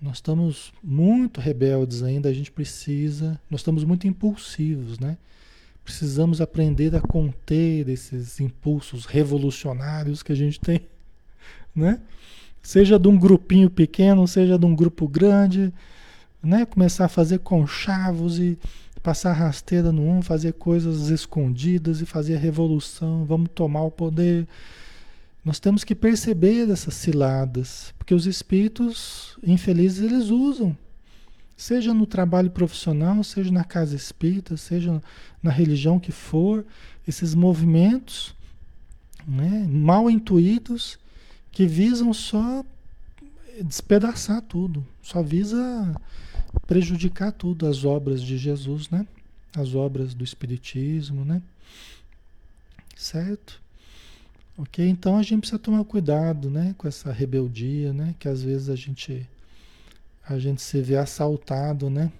[0.00, 5.18] Nós estamos muito rebeldes ainda, a gente precisa, nós estamos muito impulsivos, né?
[5.82, 10.82] Precisamos aprender a conter esses impulsos revolucionários que a gente tem,
[11.74, 12.00] né?
[12.68, 15.72] Seja de um grupinho pequeno, seja de um grupo grande,
[16.42, 16.66] né?
[16.66, 18.58] Começar a fazer conchavos e
[19.02, 24.46] passar rasteira no um, fazer coisas escondidas e fazer revolução, vamos tomar o poder.
[25.42, 30.76] Nós temos que perceber essas ciladas, porque os espíritos infelizes eles usam,
[31.56, 35.00] seja no trabalho profissional, seja na casa espírita, seja
[35.42, 36.66] na religião que for,
[37.06, 38.34] esses movimentos
[39.26, 40.98] né, mal intuídos
[41.58, 42.64] que visam só
[43.64, 45.92] despedaçar tudo, só visa
[46.68, 49.04] prejudicar tudo, as obras de Jesus, né?
[49.56, 51.42] As obras do Espiritismo, né?
[52.96, 53.60] Certo?
[54.56, 54.88] Ok?
[54.88, 58.76] Então a gente precisa tomar cuidado, né, com essa rebeldia, né, que às vezes a
[58.76, 59.28] gente
[60.28, 62.12] a gente se vê assaltado, né?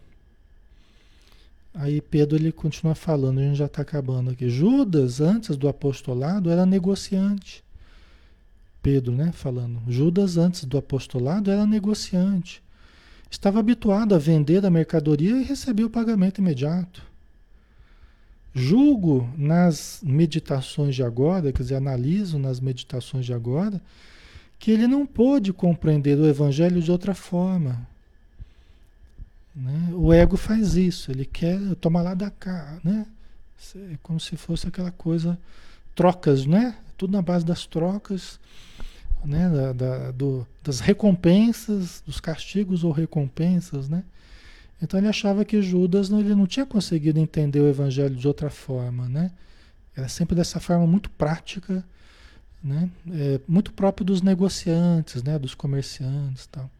[1.72, 4.50] Aí Pedro ele continua falando, a gente já está acabando aqui.
[4.50, 7.62] Judas, antes do apostolado, era negociante.
[8.82, 9.80] Pedro, né, falando.
[9.88, 12.62] Judas, antes do apostolado, era negociante.
[13.30, 17.02] Estava habituado a vender a mercadoria e receber o pagamento imediato.
[18.54, 23.80] Julgo nas meditações de agora, quer dizer, analiso nas meditações de agora,
[24.58, 27.86] que ele não pôde compreender o evangelho de outra forma.
[29.54, 29.90] Né?
[29.92, 33.06] O ego faz isso, ele quer tomar lá da cá, né?
[33.92, 35.38] É como se fosse aquela coisa,
[35.94, 36.76] trocas, né?
[36.98, 38.38] Tudo na base das trocas,
[39.24, 39.48] né?
[39.48, 44.04] Da, da, do, das recompensas, dos castigos ou recompensas, né?
[44.82, 48.50] Então ele achava que Judas não, ele não tinha conseguido entender o evangelho de outra
[48.50, 49.30] forma, né?
[49.96, 51.82] Era sempre dessa forma muito prática,
[52.62, 52.90] né?
[53.10, 55.38] É, muito próprio dos negociantes, né?
[55.38, 56.70] Dos comerciantes, tal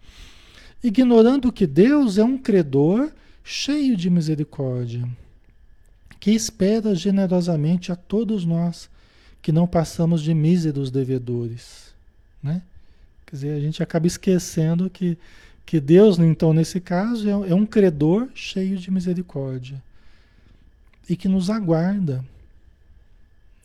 [0.82, 3.10] ignorando que Deus é um credor
[3.42, 5.08] cheio de misericórdia,
[6.20, 8.90] que espera generosamente a todos nós
[9.42, 11.94] que não passamos de míseros devedores,
[12.42, 12.62] né?
[13.26, 15.18] Quer dizer, a gente acaba esquecendo que,
[15.66, 19.82] que Deus, então, nesse caso, é, é um credor cheio de misericórdia
[21.08, 22.24] e que nos aguarda,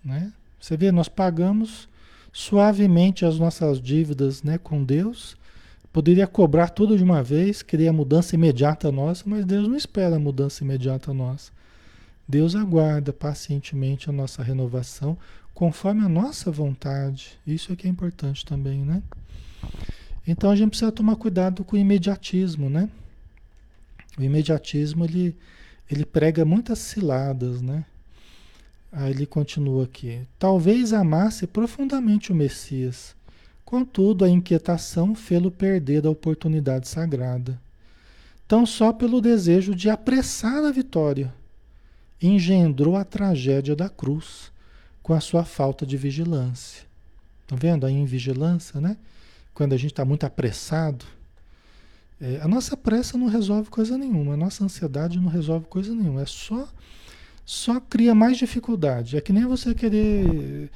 [0.03, 0.31] né?
[0.59, 1.89] Você vê, nós pagamos
[2.31, 5.35] suavemente as nossas dívidas, né, com Deus,
[5.93, 10.19] Poderia cobrar tudo de uma vez, queria mudança imediata nossa, mas Deus não espera a
[10.19, 11.51] mudança imediata nossa.
[12.27, 15.15] Deus aguarda pacientemente a nossa renovação
[15.53, 17.39] conforme a nossa vontade.
[17.45, 19.01] Isso é que é importante também, né?
[20.27, 22.89] Então a gente precisa tomar cuidado com o imediatismo, né?
[24.17, 25.35] O imediatismo ele,
[25.89, 27.85] ele prega muitas ciladas, né?
[28.91, 30.21] Aí ele continua aqui.
[30.37, 33.15] Talvez amasse profundamente o Messias
[33.73, 37.59] Contudo, a inquietação fê-lo perder a oportunidade sagrada.
[38.47, 41.33] Tão só pelo desejo de apressar a vitória,
[42.21, 44.51] engendrou a tragédia da cruz
[45.03, 46.85] com a sua falta de vigilância.
[47.41, 48.97] Estão vendo a invigilância, né?
[49.53, 51.05] Quando a gente está muito apressado.
[52.19, 56.21] É, a nossa pressa não resolve coisa nenhuma, a nossa ansiedade não resolve coisa nenhuma.
[56.21, 56.67] É só,
[57.45, 59.17] só cria mais dificuldade.
[59.17, 60.71] É que nem você querer.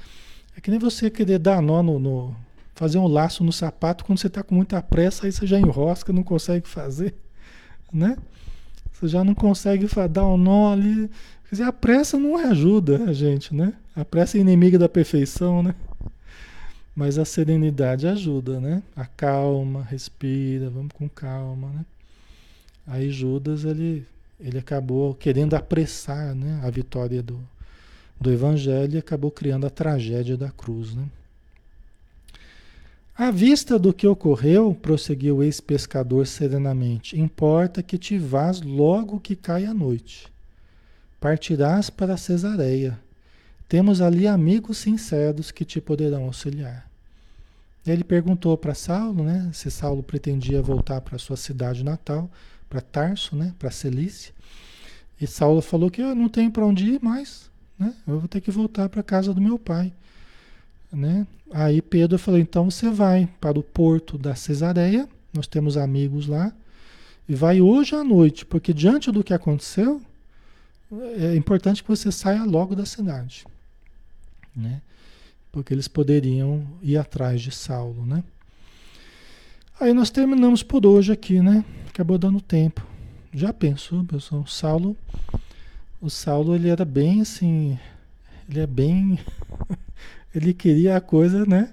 [0.56, 2.36] É que nem você querer dar nó no, no
[2.76, 6.14] fazer um laço no sapato quando você está com muita pressa, aí você já enrosca,
[6.14, 7.16] não consegue fazer,
[7.92, 8.18] né?
[8.92, 11.10] Você já não consegue dar um nó ali.
[11.50, 13.74] Quer dizer, a pressa não ajuda a gente, né?
[13.96, 15.74] A pressa é inimiga da perfeição, né?
[16.94, 18.84] Mas a serenidade ajuda, né?
[18.96, 21.86] A calma, respira, vamos com calma, né?
[22.86, 24.06] Aí Judas, ele,
[24.40, 27.40] ele acabou querendo apressar né, a vitória do,
[28.20, 31.06] do evangelho e acabou criando a tragédia da cruz, né?
[33.18, 39.36] À vista do que ocorreu, prosseguiu o ex-pescador serenamente, importa que te vás logo que
[39.36, 40.28] cai a noite.
[41.20, 43.00] Partirás para Cesareia.
[43.68, 46.88] Temos ali amigos sinceros que te poderão auxiliar.
[47.86, 52.30] Ele perguntou para Saulo, né, se Saulo pretendia voltar para sua cidade natal,
[52.70, 54.34] para Tarso, né, para Celícia.
[55.20, 57.50] E Saulo falou que eu não tenho para onde ir mais,
[57.80, 57.94] né?
[58.06, 59.92] Eu vou ter que voltar para a casa do meu pai.
[60.92, 61.26] Né?
[61.52, 66.54] Aí Pedro falou: então você vai para o porto da Cesareia, nós temos amigos lá,
[67.28, 70.02] e vai hoje à noite, porque diante do que aconteceu,
[70.92, 73.46] é importante que você saia logo da cidade,
[74.56, 74.82] né?
[75.52, 78.24] Porque eles poderiam ir atrás de Saulo, né?
[79.80, 81.64] Aí nós terminamos por hoje aqui, né?
[81.90, 82.86] Acabou dando tempo.
[83.34, 84.42] Já pensou, pessoal?
[84.42, 84.98] O Saulo,
[86.02, 87.78] o Saulo ele era bem assim,
[88.50, 89.20] ele é bem
[90.34, 91.72] ele queria a coisa, né?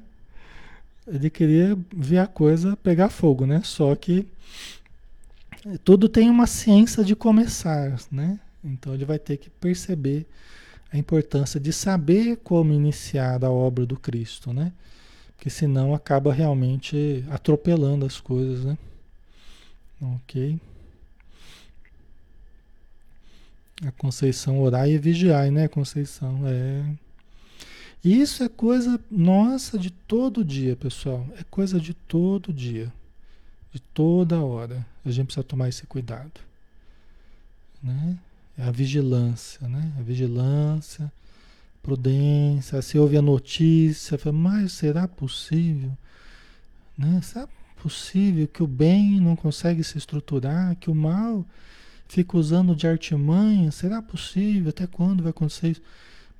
[1.06, 3.62] Ele queria ver a coisa pegar fogo, né?
[3.64, 4.26] Só que
[5.84, 8.40] tudo tem uma ciência de começar, né?
[8.64, 10.26] Então ele vai ter que perceber
[10.90, 14.72] a importância de saber como iniciar a obra do Cristo, né?
[15.36, 18.78] Porque senão acaba realmente atropelando as coisas, né?
[20.00, 20.58] Ok?
[23.84, 26.40] A Conceição orar e vigiar, né, Conceição?
[26.46, 26.84] É.
[28.04, 31.26] Isso é coisa nossa de todo dia, pessoal.
[31.38, 32.92] É coisa de todo dia.
[33.72, 34.86] De toda hora.
[35.04, 36.40] A gente precisa tomar esse cuidado.
[37.82, 38.16] Né?
[38.56, 39.92] É a vigilância, né?
[39.98, 41.12] A vigilância,
[41.82, 42.80] prudência.
[42.82, 45.92] Se ouve a notícia, fala, mas será possível?
[46.96, 47.20] Né?
[47.22, 47.48] Será
[47.82, 51.44] possível que o bem não consegue se estruturar, que o mal
[52.08, 53.70] fica usando de artimanha?
[53.70, 54.70] Será possível?
[54.70, 55.82] Até quando vai acontecer isso?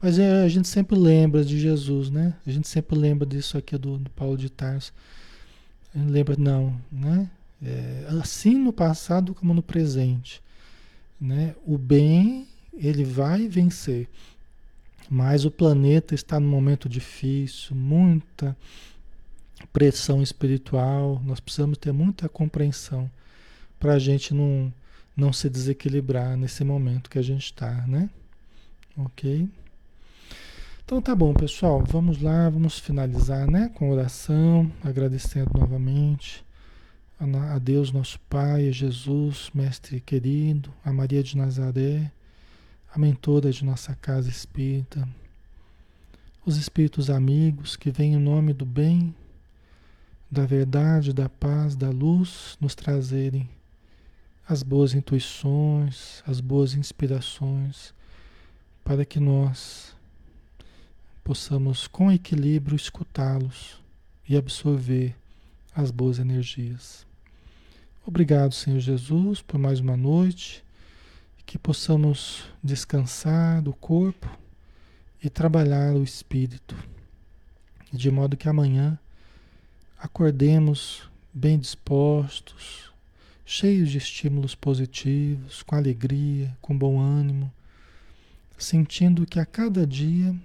[0.00, 2.34] Mas é, a gente sempre lembra de Jesus, né?
[2.46, 4.92] A gente sempre lembra disso aqui do, do Paulo de Tarso.
[5.94, 7.30] Lembra, não, né?
[7.62, 10.43] É, assim no passado como no presente.
[11.20, 11.54] Né?
[11.64, 14.08] O bem, ele vai vencer.
[15.08, 18.56] Mas o planeta está num momento difícil, muita
[19.72, 21.20] pressão espiritual.
[21.24, 23.10] Nós precisamos ter muita compreensão
[23.78, 24.72] para a gente não,
[25.16, 28.08] não se desequilibrar nesse momento que a gente está, né?
[28.96, 29.48] Ok?
[30.84, 31.82] Então tá bom, pessoal.
[31.86, 33.70] Vamos lá, vamos finalizar, né?
[33.74, 36.44] Com oração, agradecendo novamente
[37.54, 42.12] a Deus, nosso Pai, a Jesus, Mestre querido, a Maria de Nazaré,
[42.92, 45.08] a mentora de nossa casa espírita,
[46.44, 49.14] os espíritos amigos que vêm em nome do bem,
[50.30, 53.48] da verdade, da paz, da luz, nos trazerem
[54.46, 57.94] as boas intuições, as boas inspirações,
[58.84, 59.96] para que nós
[61.24, 63.80] possamos com equilíbrio escutá-los
[64.28, 65.16] e absorver
[65.74, 67.06] as boas energias.
[68.06, 70.62] Obrigado, Senhor Jesus, por mais uma noite,
[71.46, 74.28] que possamos descansar do corpo
[75.22, 76.76] e trabalhar o espírito,
[77.90, 78.98] de modo que amanhã
[79.98, 82.92] acordemos bem dispostos,
[83.42, 87.50] cheios de estímulos positivos, com alegria, com bom ânimo,
[88.58, 90.36] sentindo que a cada dia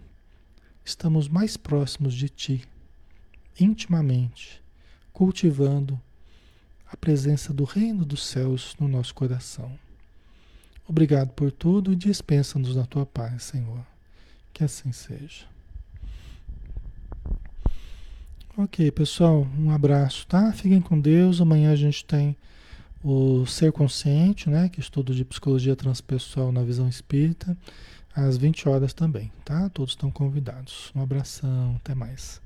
[0.86, 2.64] estamos mais próximos de Ti,
[3.60, 4.62] intimamente
[5.12, 6.00] cultivando
[6.92, 9.72] a presença do reino dos céus no nosso coração.
[10.88, 13.86] Obrigado por tudo e dispensa-nos na tua paz, Senhor.
[14.52, 15.46] Que assim seja.
[18.58, 20.52] Ok, pessoal, um abraço, tá?
[20.52, 21.40] Fiquem com Deus.
[21.40, 22.36] Amanhã a gente tem
[23.04, 24.68] o Ser Consciente, né?
[24.68, 27.56] Que é estudo de psicologia transpessoal na visão espírita,
[28.14, 29.70] às 20 horas também, tá?
[29.70, 30.92] Todos estão convidados.
[30.96, 32.42] Um abração, até mais.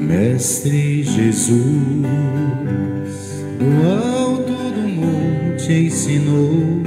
[0.00, 1.60] Mestre Jesus,
[3.58, 6.82] do alto do monte ensinou,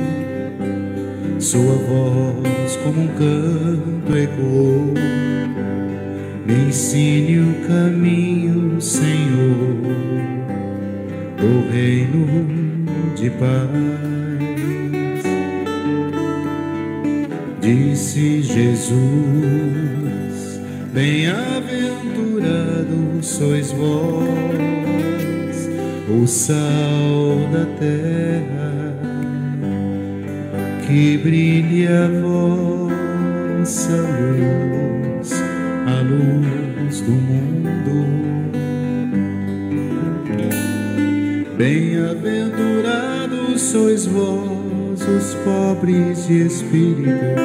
[1.40, 4.92] sua voz como um canto ecoou.
[6.48, 9.78] Me ensine o caminho, Senhor,
[11.38, 12.26] do reino
[13.16, 14.23] de paz.
[17.64, 18.92] Disse Jesus,
[20.92, 24.28] bem-aventurados sois vós,
[26.10, 28.98] o sal da terra,
[30.86, 33.96] que brilhe a vossa
[35.22, 35.32] luz,
[35.88, 38.04] a luz do mundo.
[41.58, 44.53] Bem-aventurados sois vós
[45.16, 47.36] os pobres de espírito.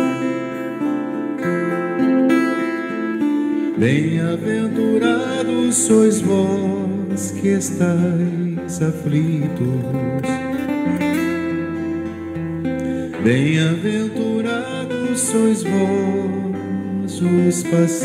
[3.77, 10.19] Bem-aventurados sois vós que estáis aflitos.
[13.23, 17.99] Bem-aventurados sois vós os pacíficos,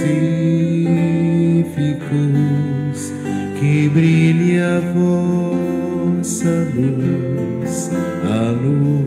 [3.60, 7.92] que brilhe a vossa luz,
[8.24, 9.03] a luz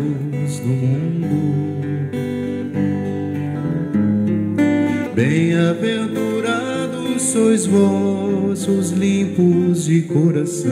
[5.67, 10.71] Bem-aventurados sois vós, os limpos de coração.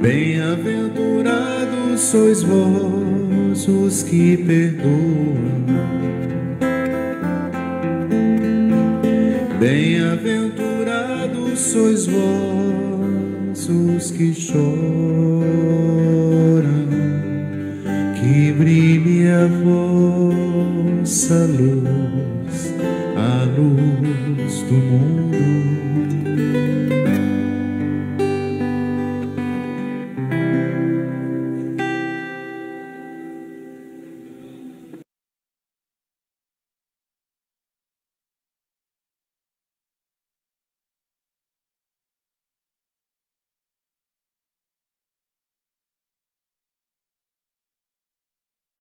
[0.00, 5.63] Bem-aventurados sois vós, os que perdoam.